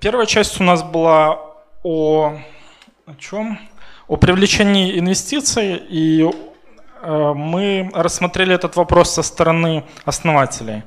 [0.00, 1.51] Первая часть у нас была
[1.82, 2.38] о,
[3.06, 3.58] о чем?
[4.08, 10.82] О привлечении инвестиций, и э, мы рассмотрели этот вопрос со стороны основателей.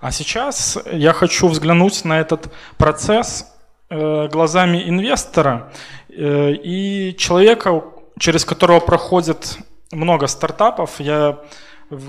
[0.00, 3.46] А сейчас я хочу взглянуть на этот процесс
[3.90, 5.72] э, глазами инвестора
[6.08, 7.84] э, и человека,
[8.18, 9.58] через которого проходит
[9.92, 11.00] много стартапов.
[11.00, 11.38] Я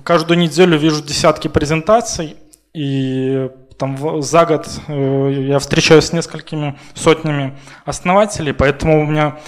[0.03, 2.37] каждую неделю вижу десятки презентаций,
[2.73, 3.49] и
[3.81, 9.39] там за год я встречаюсь с несколькими сотнями основателей, поэтому у меня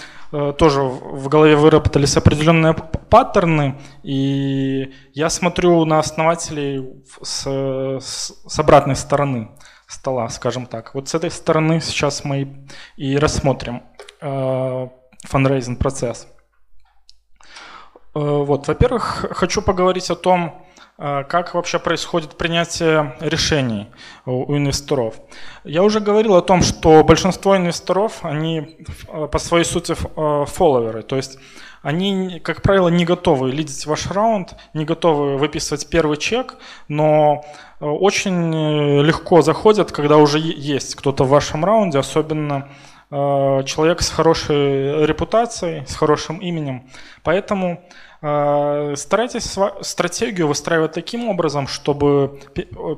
[0.58, 9.52] тоже в голове выработались определенные паттерны, и я смотрю на основателей с, с, обратной стороны
[9.88, 10.96] стола, скажем так.
[10.96, 12.66] Вот с этой стороны сейчас мы
[12.98, 13.84] и рассмотрим
[14.22, 14.88] э,
[15.28, 16.28] фандрейзинг процесс.
[18.16, 20.63] Э, вот, во-первых, хочу поговорить о том, э,
[20.98, 23.88] как вообще происходит принятие решений
[24.26, 25.16] у инвесторов.
[25.64, 28.78] Я уже говорил о том, что большинство инвесторов, они
[29.08, 31.40] э, по своей сути фолловеры, то есть
[31.82, 36.56] они, как правило, не готовы лидить ваш раунд, не готовы выписывать первый чек,
[36.88, 37.44] но
[37.82, 42.70] очень легко заходят, когда уже есть кто-то в вашем раунде, особенно
[43.10, 46.90] человек с хорошей репутацией, с хорошим именем.
[47.22, 52.40] Поэтому э, старайтесь стратегию выстраивать таким образом, чтобы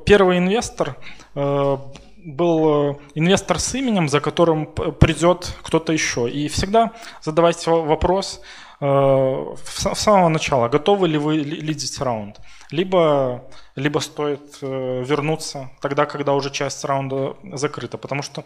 [0.06, 0.98] первый инвестор
[1.34, 1.78] э,
[2.18, 6.30] был э, инвестор с именем, за которым придет кто-то еще.
[6.30, 6.92] И всегда
[7.24, 8.42] задавайте вопрос
[8.80, 12.42] с самого начала, готовы ли вы лидить раунд.
[12.72, 13.46] Либо,
[13.76, 17.98] либо стоит вернуться тогда, когда уже часть раунда закрыта.
[17.98, 18.44] Потому что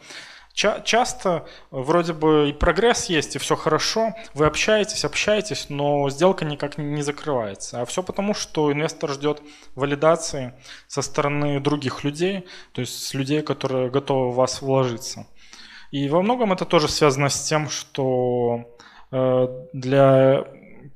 [0.53, 6.43] Ча- часто вроде бы и прогресс есть, и все хорошо, вы общаетесь, общаетесь, но сделка
[6.43, 7.81] никак не закрывается.
[7.81, 9.41] А все потому, что инвестор ждет
[9.75, 10.53] валидации
[10.87, 15.27] со стороны других людей, то есть людей, которые готовы в вас вложиться.
[15.91, 18.77] И во многом это тоже связано с тем, что
[19.11, 20.45] э, для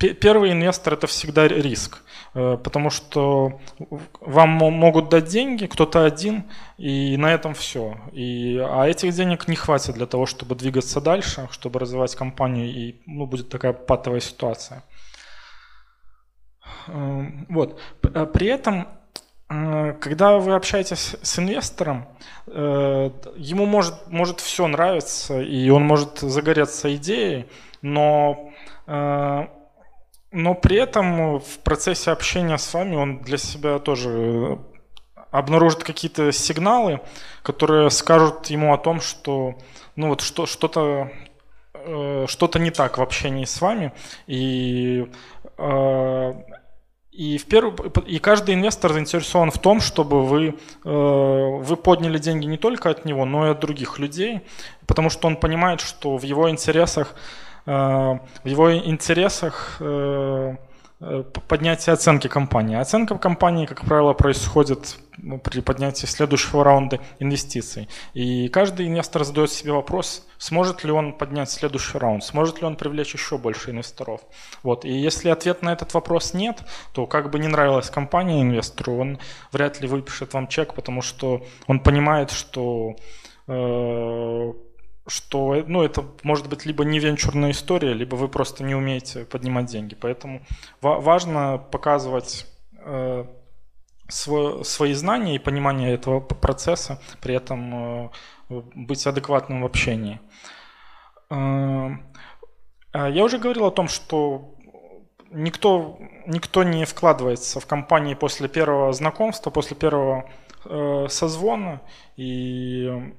[0.10, 2.04] первый инвестор это всегда риск.
[2.36, 3.60] Э, потому что
[4.20, 6.46] вам могут дать деньги, кто-то один,
[6.78, 7.98] и на этом все.
[8.12, 13.02] И, а этих денег не хватит для того, чтобы двигаться дальше, чтобы развивать компанию, и
[13.06, 14.84] ну, будет такая патовая ситуация.
[16.88, 17.80] Э, вот.
[18.02, 18.88] А при этом,
[19.50, 22.08] э, когда вы общаетесь с инвестором,
[22.48, 27.46] ему может, может все нравиться, и он может загореться идеей,
[27.82, 28.52] но
[30.34, 34.58] но при этом в процессе общения с вами он для себя тоже э,
[35.30, 37.02] обнаружит какие-то сигналы,
[37.44, 39.54] которые скажут ему о том, что
[39.96, 41.12] ну вот что, что-то
[41.76, 43.94] э, что-то не так в общении с вами.
[44.26, 45.08] И,
[45.60, 46.34] э,
[47.12, 47.76] и, в первую,
[48.08, 53.26] и каждый инвестор заинтересован в том, чтобы вы, вы подняли деньги не только от него,
[53.26, 54.42] но и от других людей,
[54.88, 60.56] потому что он понимает, что в его интересах Э, в его интересах э,
[61.00, 62.76] э, поднятие оценки компании.
[62.76, 67.88] Оценка компании, как правило, происходит ну, при поднятии следующего раунда инвестиций.
[68.14, 72.76] И каждый инвестор задает себе вопрос, сможет ли он поднять следующий раунд, сможет ли он
[72.76, 74.22] привлечь еще больше инвесторов.
[74.62, 74.84] Вот.
[74.84, 79.20] И если ответ на этот вопрос нет, то как бы не нравилась компания инвестору, он
[79.54, 82.96] вряд ли выпишет вам чек, потому что он понимает, что
[85.08, 89.66] что ну, это может быть либо не венчурная история, либо вы просто не умеете поднимать
[89.66, 89.96] деньги.
[89.96, 90.42] Поэтому
[90.82, 92.46] важно показывать
[92.78, 93.26] э,
[94.10, 98.10] свои знания и понимание этого процесса, при этом э,
[98.50, 100.22] быть адекватным в общении.
[101.30, 101.90] Э,
[102.94, 104.56] а я уже говорил о том, что
[105.32, 105.98] никто,
[106.28, 110.30] никто не вкладывается в компании после первого знакомства, после первого
[110.66, 111.82] э, созвона.
[112.16, 113.14] И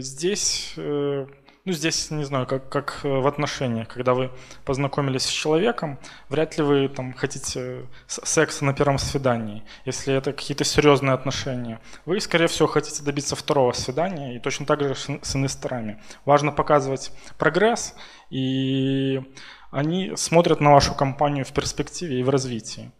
[0.00, 1.26] здесь, э,
[1.64, 4.30] ну здесь, не знаю, как, как в отношениях, когда вы
[4.66, 10.64] познакомились с человеком, вряд ли вы там хотите секса на первом свидании, если это какие-то
[10.64, 11.80] серьезные отношения.
[12.04, 16.02] Вы, скорее всего, хотите добиться второго свидания, и точно так же с инвесторами.
[16.26, 17.94] Важно показывать прогресс,
[18.28, 19.22] и
[19.70, 22.92] они смотрят на вашу компанию в перспективе и в развитии.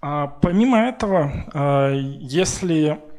[0.00, 3.15] А помимо этого, э, если Э,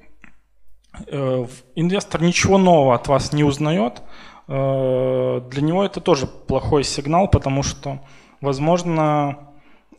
[1.76, 4.02] инвестор ничего нового от вас не узнает,
[4.48, 8.00] э, для него это тоже плохой сигнал, потому что,
[8.42, 9.38] возможно,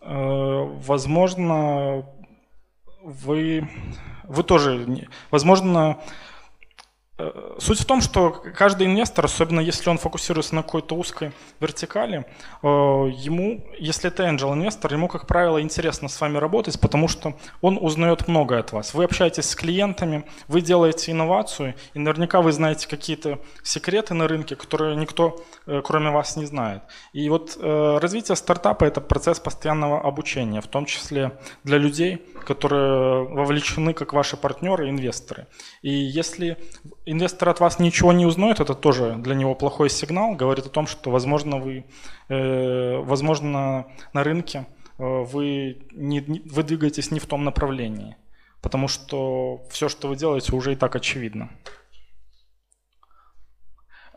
[0.01, 2.05] э, возможно,
[3.03, 3.69] вы,
[4.25, 4.87] вы тоже,
[5.31, 6.28] возможно, Э,
[7.59, 12.25] суть в том, что каждый инвестор, особенно если он фокусируется на какой-то узкой вертикали,
[12.63, 17.35] э, ему, если это angel инвестор, ему, как правило, интересно с вами работать, потому что
[17.61, 18.95] он узнает многое от вас.
[18.95, 24.55] Вы общаетесь с клиентами, вы делаете инновацию, и наверняка вы знаете какие-то секреты на рынке,
[24.55, 26.83] которые никто, э, кроме вас, не знает.
[27.13, 31.33] И вот развитие стартапа– это процесс постоянного обучения, в том числе
[31.65, 35.47] для людей, которые вовлечены как ваши партнеры, инвесторы.
[35.83, 36.57] И если
[37.11, 40.87] инвестор от вас ничего не узнает, это тоже для него плохой сигнал, говорит о том,
[40.87, 41.85] что, возможно, вы,
[42.29, 44.67] э, возможно, на рынке
[44.99, 48.17] э, вы, не, вы двигаетесь не в том направлении.
[48.61, 51.49] потому что все, что вы делаете, уже и так очевидно.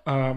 [0.05, 0.34] Э,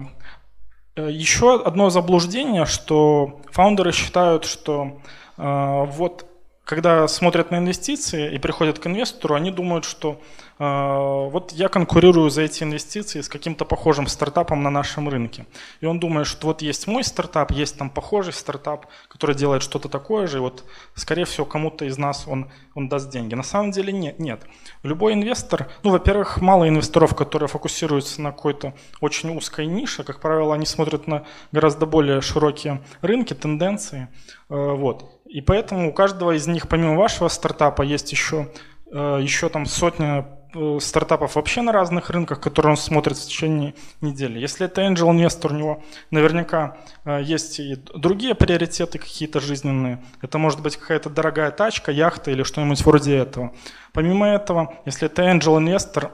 [0.95, 5.01] еще одно заблуждение, что фаундеры считают, что
[5.37, 6.34] вот
[6.65, 10.19] когда смотрят на инвестиции и приходят к инвестору, они думают, что
[10.57, 15.45] а, вот я конкурирую за эти инвестиции с каким-то похожим стартапом на нашем рынке.
[15.79, 19.89] И он думает, что вот есть мой стартап, есть там похожий стартап, который делает что-то
[19.89, 20.63] такое же, и вот,
[20.95, 23.35] скорее всего, кому-то из нас он, он даст деньги.
[23.35, 24.41] На самом деле нет, нет.
[24.81, 30.03] Любой инвестор, ну, во-первых, мало инвесторов, которые фокусируются на какой-то очень узкой нише.
[30.03, 34.07] Как правило, они смотрят на гораздо более широкие рынки, тенденции.
[34.49, 35.14] Э, вот.
[35.25, 38.51] И поэтому у каждого из них, помимо вашего стартапа, есть еще,
[38.91, 40.25] э, еще там сотня
[40.55, 44.39] Э, стартапов вообще на разных рынках, которые он смотрит в течение недели.
[44.39, 50.01] Если это angel инвестор, у него наверняка э, есть и другие приоритеты какие-то жизненные.
[50.21, 53.53] Это может быть какая-то дорогая тачка, яхта или что-нибудь вроде этого.
[53.91, 56.11] Помимо этого, если это angel инвестор,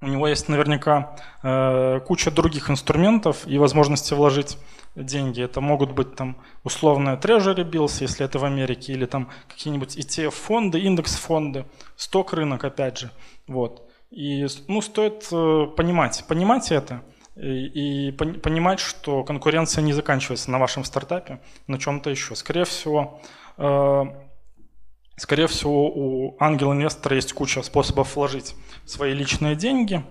[0.00, 4.58] у него есть наверняка э, куча других инструментов и возможности вложить
[4.94, 5.42] деньги.
[5.42, 10.80] Это могут быть там условные treasury bills, если это в Америке, или там какие-нибудь ETF-фонды,
[10.80, 11.66] индекс-фонды,
[11.96, 13.10] сток-рынок, опять же.
[13.46, 13.88] Вот.
[14.10, 17.02] И ну, стоит э, понимать, понимать это
[17.36, 22.34] и, и понимать, что конкуренция не заканчивается на вашем стартапе, на чем-то еще.
[22.34, 23.20] Скорее всего,
[23.58, 24.04] э,
[25.16, 30.04] скорее всего, у ангел-инвестора есть куча способов вложить свои личные деньги.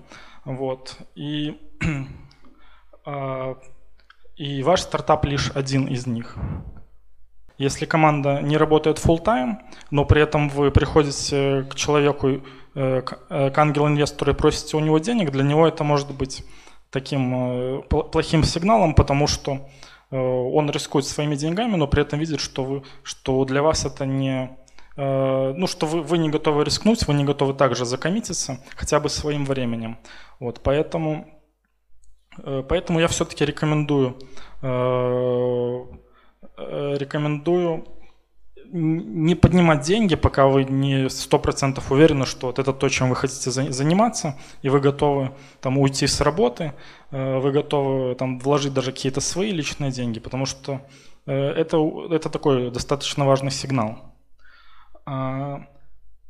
[0.44, 0.98] Вот.
[1.15, 1.57] И
[3.06, 3.56] э,
[4.36, 6.36] и ваш стартап лишь один из них.
[7.57, 9.60] Если команда не работает full time,
[9.90, 12.41] но при этом вы приходите к человеку,
[12.76, 16.44] э, к э, ангел-инвестору и просите у него денег, для него это может быть
[16.90, 19.69] таким э, плохим сигналом, потому что
[20.11, 24.56] он рискует своими деньгами, но при этом видит, что, вы, что для вас это не...
[24.98, 29.46] Ну, что вы, вы не готовы рискнуть, вы не готовы также закоммититься хотя бы своим
[29.46, 29.98] временем.
[30.40, 31.36] Вот, поэтому
[32.44, 34.18] Э, поэтому я все-таки рекомендую,
[34.62, 35.86] э,
[36.58, 37.86] э, рекомендую
[38.72, 43.16] не поднимать деньги, пока вы не сто процентов уверены, что вот это то, чем вы
[43.16, 45.32] хотите заниматься, и вы готовы
[45.62, 46.74] там уйти с работы,
[47.12, 50.82] вы готовы там вложить даже какие-то свои личные деньги, потому что
[51.28, 51.78] это,
[52.10, 54.15] это такой достаточно важный сигнал.
[55.06, 55.65] А,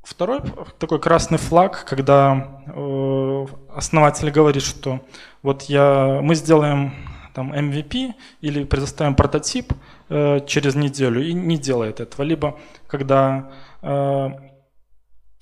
[0.06, 0.40] Второй
[0.78, 5.00] такой красный флаг, когда э, основатель говорит, что
[5.42, 6.94] вот я, мы сделаем
[7.34, 9.74] там MVP или предоставим прототип
[10.10, 12.22] э, через неделю и не делает этого.
[12.22, 14.30] Либо когда, э,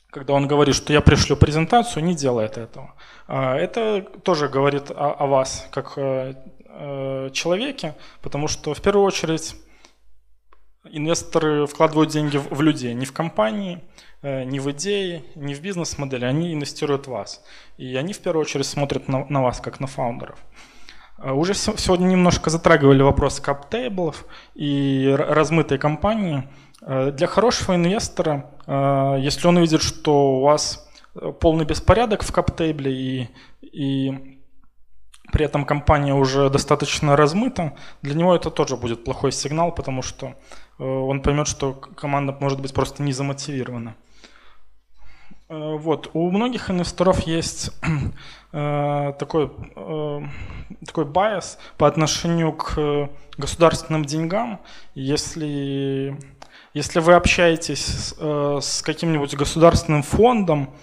[0.09, 2.93] когда он говорит, что я пришлю презентацию, не делает этого.
[3.27, 6.35] А это тоже говорит о, о вас как э,
[7.33, 9.55] человеке, потому что в первую очередь
[10.89, 13.81] инвесторы вкладывают деньги в, людей, не в компании,
[14.23, 17.43] Э, не в идеи, не в бизнес-модели, они инвестируют в вас.
[17.77, 20.39] И они в первую очередь смотрят на, на вас, как на фаундеров.
[21.17, 26.47] Э, уже сегодня немножко затрагивали вопрос каптейблов и размытой компании.
[26.81, 28.49] Э, для хорошего инвестора,
[29.19, 30.89] если он увидит, что у вас
[31.41, 33.29] полный беспорядок в каптейбле и,
[33.61, 34.39] и
[35.31, 40.35] при этом компания уже достаточно размыта, для него это тоже будет плохой сигнал, потому что
[40.77, 43.95] он поймет, что команда может быть просто не замотивирована.
[45.53, 46.09] Э, вот.
[46.13, 47.71] У многих инвесторов есть
[48.51, 50.21] э, такой, э,
[50.85, 54.59] такой байс по отношению к государственным деньгам.
[54.95, 56.17] Если,
[56.73, 60.73] если вы общаетесь с, с каким-нибудь государственным фондом,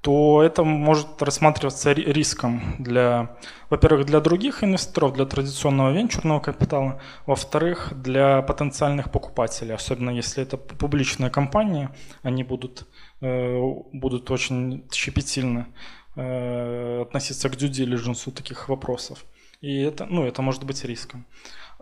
[0.00, 3.36] то это может рассматриваться риском для,
[3.68, 10.56] во-первых, для других инвесторов, для традиционного венчурного капитала, во-вторых, для потенциальных покупателей, особенно если это
[10.56, 11.90] публичная компания,
[12.22, 12.86] они будут
[13.20, 13.60] Э,
[13.92, 15.68] будут очень щепетильно
[16.16, 19.26] э, относиться к due diligence таких вопросов.
[19.60, 21.26] И это, ну, это может быть риском.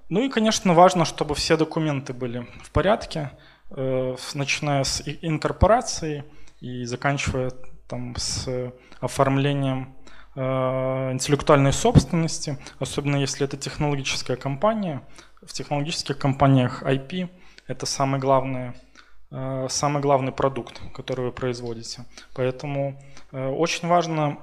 [0.08, 3.30] Ну и, конечно, важно, чтобы все документы были в порядке,
[3.70, 6.24] э, начиная с инкорпорации
[6.60, 7.52] и заканчивая
[7.88, 9.94] там, с оформлением
[10.36, 15.02] интеллектуальной собственности, особенно если это технологическая компания.
[15.42, 17.28] В технологических компаниях IP–
[17.66, 18.76] это самое главное–
[19.30, 22.06] Э, самый главный продукт, который вы производите.
[22.34, 22.98] Поэтому
[23.30, 24.38] э, очень важно,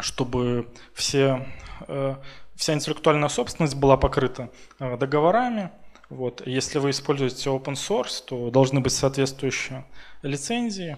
[0.00, 1.46] чтобы все,
[1.86, 2.16] э,
[2.54, 5.70] вся интеллектуальная собственность была покрыта договорами.
[6.08, 6.46] Вот.
[6.46, 9.84] Если вы используете open source, то должны быть соответствующие
[10.22, 10.96] лицензии,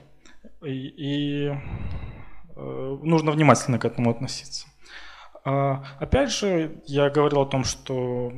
[0.66, 1.52] и, и
[2.56, 4.66] нужно внимательно к этому относиться.
[5.44, 8.32] А, опять же, я говорил о том, что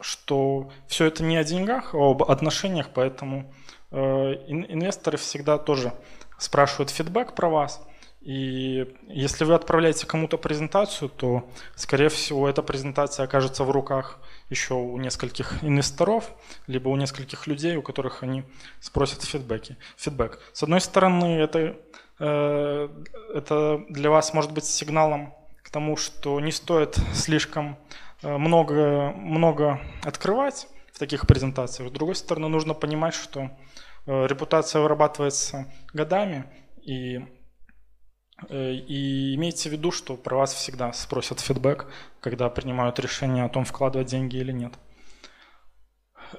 [0.00, 3.52] что все это не о деньгах, а об отношениях, поэтому
[3.90, 5.92] инвесторы всегда тоже
[6.38, 7.86] спрашивают фидбэк про вас.
[8.20, 14.20] И если вы отправляете кому-то презентацию, то, скорее всего, эта презентация окажется в руках
[14.50, 16.30] еще у нескольких инвесторов,
[16.66, 18.44] либо у нескольких людей, у которых они
[18.80, 19.76] спросят фидбэки.
[19.96, 20.40] фидбэк.
[20.52, 21.76] С одной стороны, это,
[22.18, 22.88] э,
[23.34, 27.76] это для вас может быть сигналом к тому, что не стоит слишком
[28.22, 31.90] э, много, много открывать в таких презентациях.
[31.90, 33.50] С другой стороны, нужно понимать, что
[34.06, 36.44] э, репутация вырабатывается годами,
[36.82, 37.20] и
[38.50, 41.86] и имейте в виду, что про вас всегда спросят фидбэк,
[42.20, 44.74] когда принимают решение о том, вкладывать деньги или нет.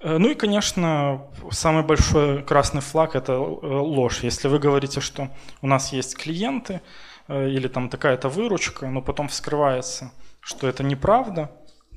[0.02, 4.24] Э, ну и, конечно, самый большой красный флаг– это э, ложь.
[4.24, 5.30] Если вы говорите, что
[5.62, 6.82] у нас есть клиенты
[7.30, 11.52] или там такая-то выручка, но потом вскрывается, что это неправда,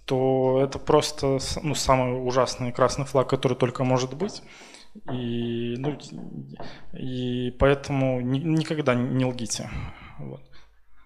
[0.04, 4.42] то это просто ну, самый ужасный красный флаг, который только может быть.
[5.12, 5.98] И, ну,
[6.92, 9.70] и поэтому ни, никогда не лгите.
[10.18, 10.42] Вот.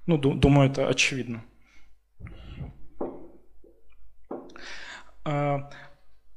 [0.06, 1.44] Ну, думаю, это очевидно.
[5.24, 5.70] А,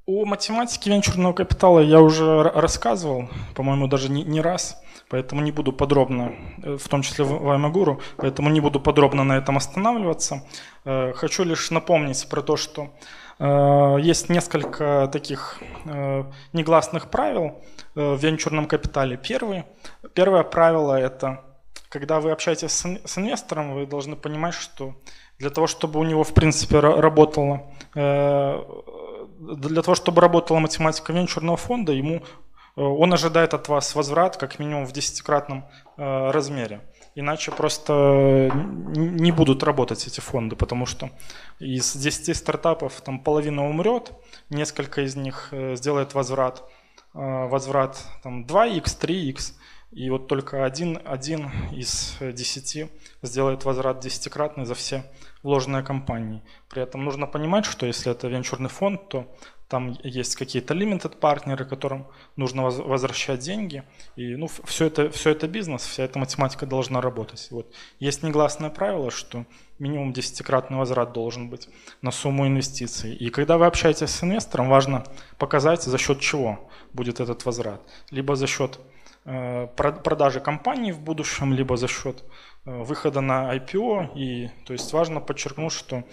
[0.06, 5.74] о математике венчурного капитала я уже рассказывал, по-моему, даже не, не раз, поэтому не буду
[5.74, 6.34] подробно,
[6.64, 10.44] э, в том числе в Аймагуру, поэтому не буду подробно на этом останавливаться.
[10.86, 12.94] Э, хочу лишь напомнить про то, что
[13.40, 16.24] есть несколько таких э,
[16.54, 17.64] негласных правил
[17.96, 19.18] э, в венчурном капитале.
[19.18, 19.66] Первый,
[20.14, 21.44] первое правило– это
[21.90, 24.96] когда вы общаетесь с инвестором, вы должны понимать, что
[25.40, 31.94] для того, чтобы у него, в принципе, работала, для того, чтобы работала математика венчурного фонда,
[31.94, 32.24] ему
[32.76, 35.66] он ожидает от вас возврат как минимум в десятикратном
[35.96, 36.82] размере.
[37.20, 38.52] Иначе просто
[38.96, 41.10] не будут работать эти фонды, потому что
[41.58, 44.12] из 10 стартапов там половина умрет,
[44.52, 46.64] несколько из них э, сделает возврат,
[47.16, 49.54] э, возврат там 2x, 3x,
[49.94, 52.92] и вот только один, один из 10
[53.24, 55.04] сделает возврат десятикратный за все
[55.42, 56.44] вложенные компании.
[56.70, 59.36] При этом нужно понимать, что если это венчурный фонд, то
[59.68, 62.08] там есть какие-то limited партнеры, которым
[62.38, 63.84] нужно возвращать деньги.
[64.16, 67.48] И ну, все, это, все это бизнес, вся эта математика должна работать.
[67.52, 67.74] Вот.
[68.00, 69.46] Есть негласное правило, что
[69.78, 71.68] минимум десятикратный возврат должен быть
[72.02, 73.14] на сумму инвестиций.
[73.14, 75.04] И когда вы общаетесь с инвестором, важно
[75.38, 77.82] показать, за счет чего будет этот возврат.
[78.10, 78.80] Либо за счет
[79.26, 82.24] э, продажи компании в будущем, либо за счет
[82.66, 84.14] э, выхода на IPO.
[84.16, 86.04] И, то есть важно подчеркнуть, что, э,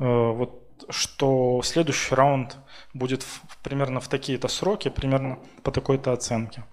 [0.00, 2.56] вот, что следующий раунд
[2.94, 6.64] будет в, примерно в такие-то сроки, примерно по такой-то оценке.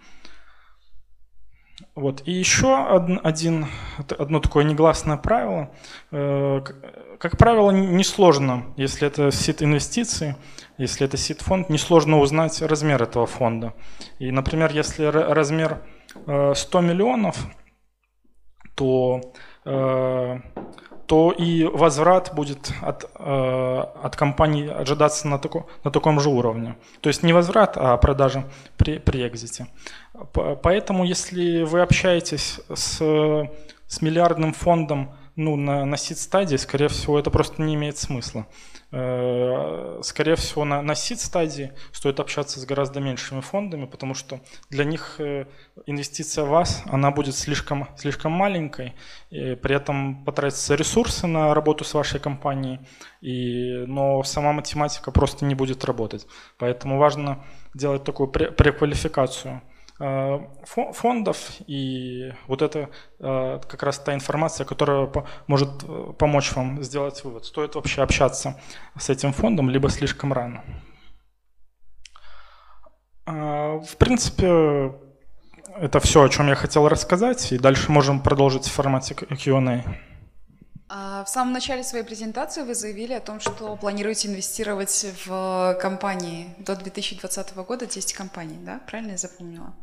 [1.96, 2.24] Вот.
[2.26, 2.86] И еще
[3.24, 5.72] один, одно такое негласное правило.
[6.12, 6.62] Э,
[7.20, 10.36] как правило, несложно, если это сит инвестиции,
[10.78, 13.74] если это сит фонд, несложно узнать размер этого фонда.
[14.20, 15.84] И, например, если размер
[16.26, 17.38] 100 э, миллионов,
[18.76, 19.22] то
[19.66, 20.40] э,
[21.06, 26.76] то и возврат будет от, э, от компании ожидаться на, тако, на таком же уровне.
[27.02, 28.44] То есть не возврат, а продажа
[28.78, 29.68] при, при экзите.
[30.34, 33.00] Поэтому если вы общаетесь с,
[33.88, 38.46] с миллиардным фондом ну, на, на сид-стадии, скорее всего, это просто не имеет смысла.
[38.92, 44.40] Э, скорее всего, на, на сид-стадии стоит общаться с гораздо меньшими фондами, потому что
[44.70, 45.46] для них э,
[45.88, 48.94] инвестиция в вас, она будет слишком, слишком маленькой,
[49.32, 52.80] и при этом потратятся ресурсы на работу с вашей компанией,
[53.22, 56.28] и, но сама математика просто не будет работать.
[56.60, 57.44] Поэтому важно
[57.74, 59.73] делать такую преквалификацию Э,
[60.66, 62.90] фондов, и вот это
[63.20, 65.10] э, как раз та информация, которая
[65.48, 68.60] может э, помочь вам сделать вывод, стоит вообще общаться
[69.00, 70.64] с этим фондом, либо слишком рано.
[73.26, 74.94] В принципе,
[75.78, 79.84] это все, о чем я хотел рассказать, и дальше можем продолжить в формате Q&A.
[80.96, 86.54] А, в самом начале своей презентации вы заявили о том, что планируете инвестировать в компании
[86.60, 88.80] до 2020 года 10 компаний, да?
[88.88, 89.74] Правильно я запомнила?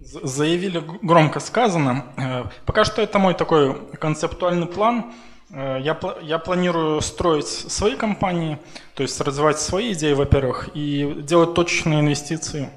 [0.00, 2.06] Заявили громко сказано.
[2.16, 5.12] Э, пока что это мой такой концептуальный план.
[5.50, 8.58] Э, я, я планирую строить свои компании,
[8.94, 12.70] то есть развивать свои идеи, во-первых, и делать точечные инвестиции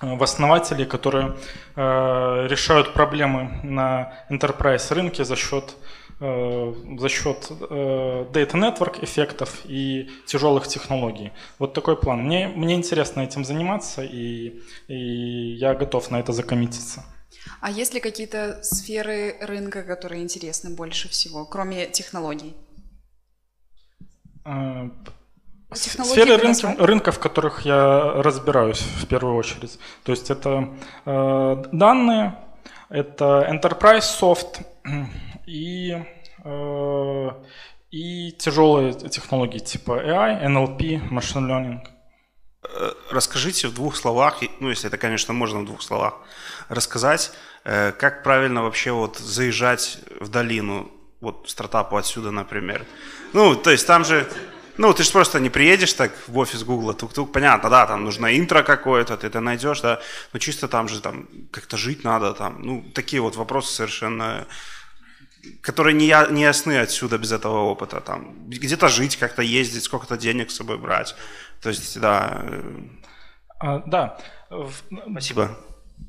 [0.00, 1.36] э, в основателей, которые
[1.76, 5.74] решают проблемы на enterprise рынке за счет
[6.20, 11.32] за счет э, data network эффектов и тяжелых технологий.
[11.58, 12.22] Вот такой план.
[12.22, 17.04] Мне, мне интересно этим заниматься, и, и я готов на это закоммититься.
[17.60, 22.54] А есть ли какие-то сферы рынка, которые интересны больше всего, кроме технологий?
[24.44, 24.88] Э,
[25.72, 29.78] Сферы рынки, рынка, в которых я разбираюсь в первую очередь.
[30.04, 30.68] То есть это
[31.04, 32.38] э, данные,
[32.88, 34.64] это enterprise soft
[35.46, 36.04] и,
[36.44, 37.30] э,
[37.90, 41.80] и тяжелые технологии типа AI, NLP, machine learning.
[42.62, 46.14] Э, расскажите в двух словах, ну если это, конечно, можно в двух словах
[46.68, 47.32] рассказать,
[47.64, 50.90] э, как правильно вообще вот заезжать в долину,
[51.20, 52.84] вот стартапу отсюда, например.
[53.32, 54.26] Ну, то есть там же
[54.76, 58.36] ну, ты же просто не приедешь так в офис Гугла, тук-тук, понятно, да, там нужно
[58.36, 60.00] интро какое-то, ты это найдешь, да,
[60.32, 64.46] но чисто там же там как-то жить надо, там, ну, такие вот вопросы совершенно,
[65.60, 70.16] которые не, я, не ясны отсюда без этого опыта, там, где-то жить, как-то ездить, сколько-то
[70.16, 71.14] денег с собой брать,
[71.60, 72.44] то есть, да.
[73.58, 74.18] А, да.
[75.10, 75.56] Спасибо.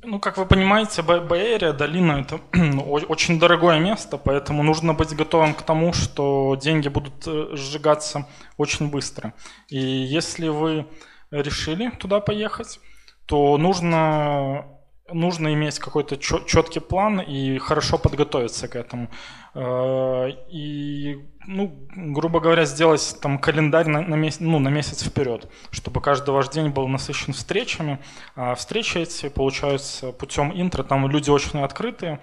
[0.03, 5.53] Ну, как вы понимаете, Бэйрия, долина– это ну, очень дорогое место, поэтому нужно быть готовым
[5.53, 9.33] к тому, что деньги будут э, сжигаться очень быстро.
[9.69, 10.85] И если вы
[11.31, 12.79] решили туда поехать,
[13.25, 14.65] то нужно
[15.15, 19.09] нужно иметь какой-то четкий план и хорошо подготовиться к этому.
[19.55, 25.49] Э, и, ну, грубо говоря, сделать там календарь на, на, месяц, ну, на месяц вперед,
[25.71, 27.99] чтобы каждый ваш день был насыщен встречами.
[28.35, 32.19] А встречи эти получаются путем интро, там люди очень открытые,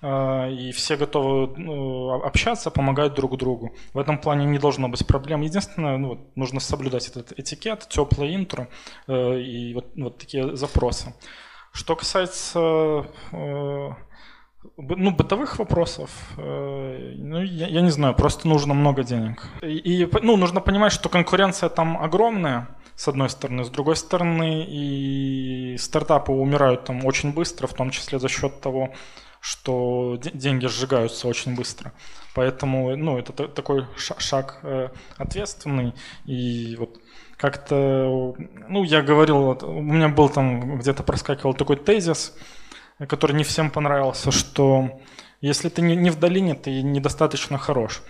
[0.00, 3.74] э, и все готовы ну, общаться, помогать друг другу.
[3.92, 5.42] В этом плане не должно быть проблем.
[5.42, 8.68] Единственное, ну, нужно соблюдать этот этикет, теплое интро
[9.06, 11.12] э, и вот, вот такие запросы.
[11.72, 13.90] Что касается э,
[14.76, 19.44] ну, бытовых вопросов, э, ну, я, я не знаю, просто нужно много денег.
[19.62, 23.64] И, и ну, нужно понимать, что конкуренция там огромная, с одной стороны.
[23.64, 28.92] С другой стороны, и стартапы умирают там очень быстро, в том числе за счет того,
[29.40, 31.92] что деньги сжигаются очень быстро.
[32.34, 35.94] Поэтому, ну, это такой шаг э, ответственный.
[36.26, 37.00] И вот
[37.40, 38.34] как-то,
[38.68, 42.36] ну, я говорил, у меня был там, где-то проскакивал такой тезис,
[43.08, 44.90] который не всем понравился, что
[45.40, 48.02] если ты не в долине, ты недостаточно хорош.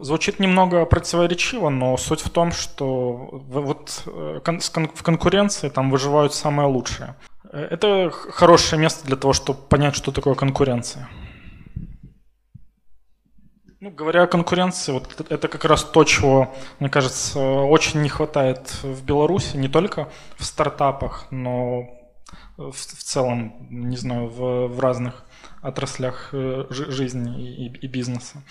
[0.00, 6.68] Звучит немного противоречиво, но суть в том, что вот э, в конкуренции там выживают самые
[6.68, 7.14] лучшие.
[7.52, 11.08] Это хорошее место для того, чтобы понять, что такое конкуренция.
[13.78, 18.82] Ну, говоря о конкуренции, вот это как раз то, чего, мне кажется, очень не хватает
[18.82, 20.08] в Беларуси, не только
[20.38, 21.82] в стартапах, но
[22.56, 25.24] в, в целом, не знаю, в, в разных
[25.60, 28.42] отраслях э, жизни и, и бизнеса.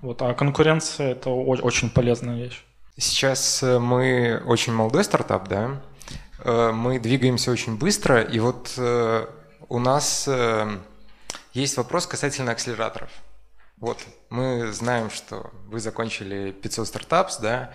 [0.00, 2.64] Вот, а конкуренция– это очень полезная вещь.
[2.96, 5.82] Сейчас э, мы очень молодой стартап, да?
[6.44, 8.72] Э, мы двигаемся очень быстро, и вот
[9.68, 10.28] у нас
[11.52, 13.10] есть вопрос касательно акселераторов.
[13.78, 13.98] Вот,
[14.32, 17.70] мы знаем, что вы закончили 500 стартапс, да,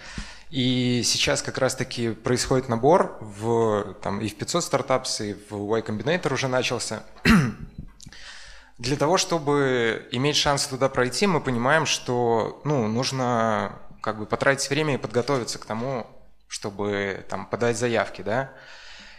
[0.50, 5.84] и сейчас как раз-таки происходит набор в, там, и в 500 стартапс, и в Y
[5.84, 7.04] Combinator уже начался.
[8.80, 14.70] Для того, чтобы иметь шанс туда пройти, мы понимаем, что ну, нужно как бы потратить
[14.72, 16.08] время и подготовиться к тому,
[16.48, 18.24] чтобы там, подать заявки.
[18.24, 18.52] Да?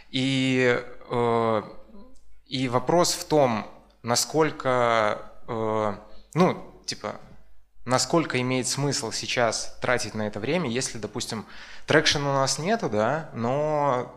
[0.09, 0.77] И,
[1.09, 1.63] э,
[2.47, 3.65] и вопрос в том,
[4.03, 5.93] насколько э,
[6.33, 7.15] ну, типа,
[7.85, 11.45] насколько имеет смысл сейчас тратить на это время, если, допустим,
[11.87, 14.15] traction у нас нету, да, но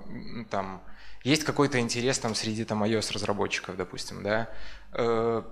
[0.51, 0.83] там
[1.25, 4.51] есть какой-то интерес там среди там iOS разработчиков, допустим, да,
[4.93, 5.43] э,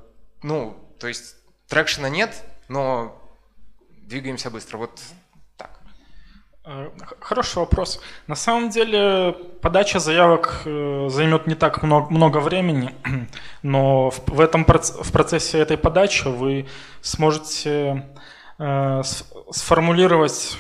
[0.43, 1.37] ну, то есть
[1.69, 3.21] трекшена нет, но
[3.89, 4.79] двигаемся быстро.
[4.79, 5.01] Вот
[7.21, 8.01] хороший вопрос.
[8.27, 12.95] На самом деле подача заявок э, займет не так много, много времени,
[13.63, 16.69] но в, в, этом, в процессе этой подачи вы
[17.01, 18.07] сможете
[18.59, 19.03] э,
[19.51, 20.59] сформулировать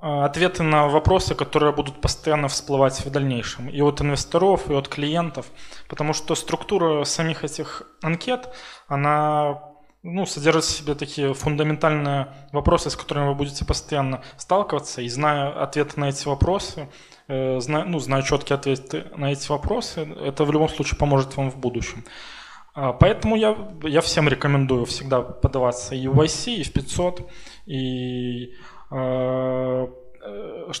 [0.00, 5.46] ответы на вопросы, которые будут постоянно всплывать в дальнейшем и от инвесторов, и от клиентов,
[5.88, 8.50] потому что структура самих этих анкет,
[8.86, 9.62] она
[10.04, 15.50] ну, содержит в себе такие фундаментальные вопросы, с которыми вы будете постоянно сталкиваться, и зная
[15.50, 16.88] ответы на эти вопросы,
[17.26, 21.50] э, зная, ну, зная четкие ответы на эти вопросы, это в любом случае поможет вам
[21.50, 22.04] в будущем.
[22.74, 27.30] А, поэтому я, я всем рекомендую всегда подаваться и в IC, и в 500,
[27.64, 28.54] и
[28.90, 29.86] э,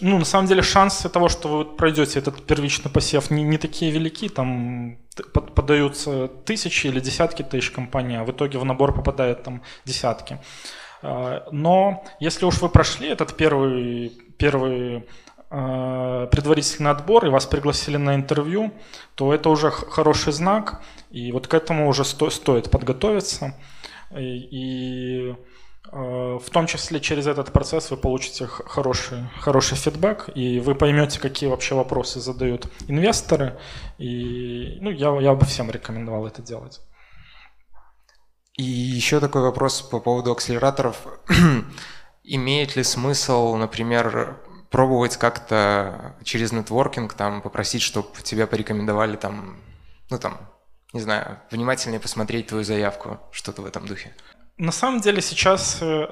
[0.00, 3.90] ну, на самом деле шансы того, что вы пройдете этот первичный посев, не, не такие
[3.90, 4.28] велики.
[4.28, 4.98] Там
[5.32, 10.38] подаются тысячи или десятки тысяч компаний, а в итоге в набор попадает там десятки.
[11.02, 15.06] Э, но если уж вы прошли этот первый, первый
[15.50, 18.72] э, предварительный отбор и вас пригласили на интервью,
[19.14, 23.54] то это уже хороший знак, и вот к этому уже сто, стоит подготовиться.
[24.16, 25.53] И, и Э,
[25.92, 31.48] в том числе через этот процесс вы получите хороший, хороший фидбэк, и вы поймете, какие
[31.48, 33.58] вообще вопросы задают инвесторы.
[33.98, 36.80] И ну, я, я бы всем рекомендовал это делать.
[38.56, 41.06] И еще такой вопрос по поводу акселераторов.
[42.24, 44.40] Имеет ли смысл, например,
[44.70, 49.60] пробовать как-то через нетворкинг, там, попросить, чтобы тебя порекомендовали, там,
[50.08, 50.38] ну, там,
[50.92, 54.14] не знаю, внимательнее посмотреть твою заявку, что-то в этом духе?
[54.56, 56.06] На самом деле сейчас э,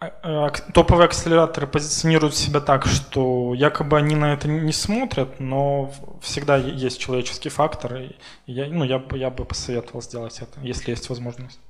[0.00, 5.90] э, топовые акселераторы позиционируют себя так, что якобы они на это не смотрят, но
[6.20, 8.16] всегда есть человеческий фактор, и
[8.46, 11.60] я, ну, я, я бы посоветовал сделать это, если есть возможность.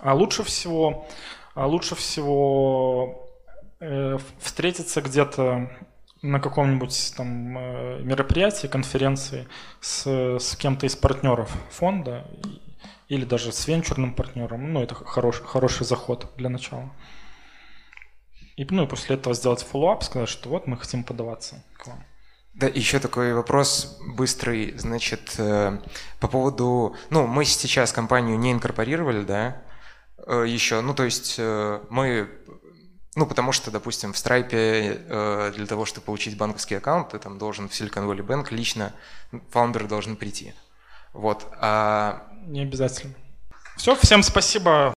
[0.00, 1.06] А лучше всего,
[1.54, 3.26] а лучше всего
[3.80, 5.70] э, встретиться где-то
[6.20, 9.48] на каком-нибудь там э, мероприятии, конференции
[9.80, 12.26] с, с кем-то из партнеров фонда
[13.08, 14.72] или даже с венчурным партнером.
[14.72, 16.90] Ну, это хорош, хороший заход для начала.
[18.56, 22.04] И, ну, и после этого сделать follow-up, сказать, что вот мы хотим подаваться к вам.
[22.54, 25.76] Да, еще такой вопрос быстрый, значит, э,
[26.20, 29.60] по поводу, ну, мы сейчас компанию не инкорпорировали, да,
[30.18, 32.30] э, еще, ну, то есть э, мы,
[33.16, 37.68] ну, потому что, допустим, в Stripe для того, чтобы получить банковский аккаунт, ты там должен
[37.68, 38.92] в Silicon Valley Bank лично,
[39.50, 40.54] фаундеры должны прийти.
[41.12, 43.14] Вот, а не обязательно.
[43.76, 44.92] Все, всем спасибо.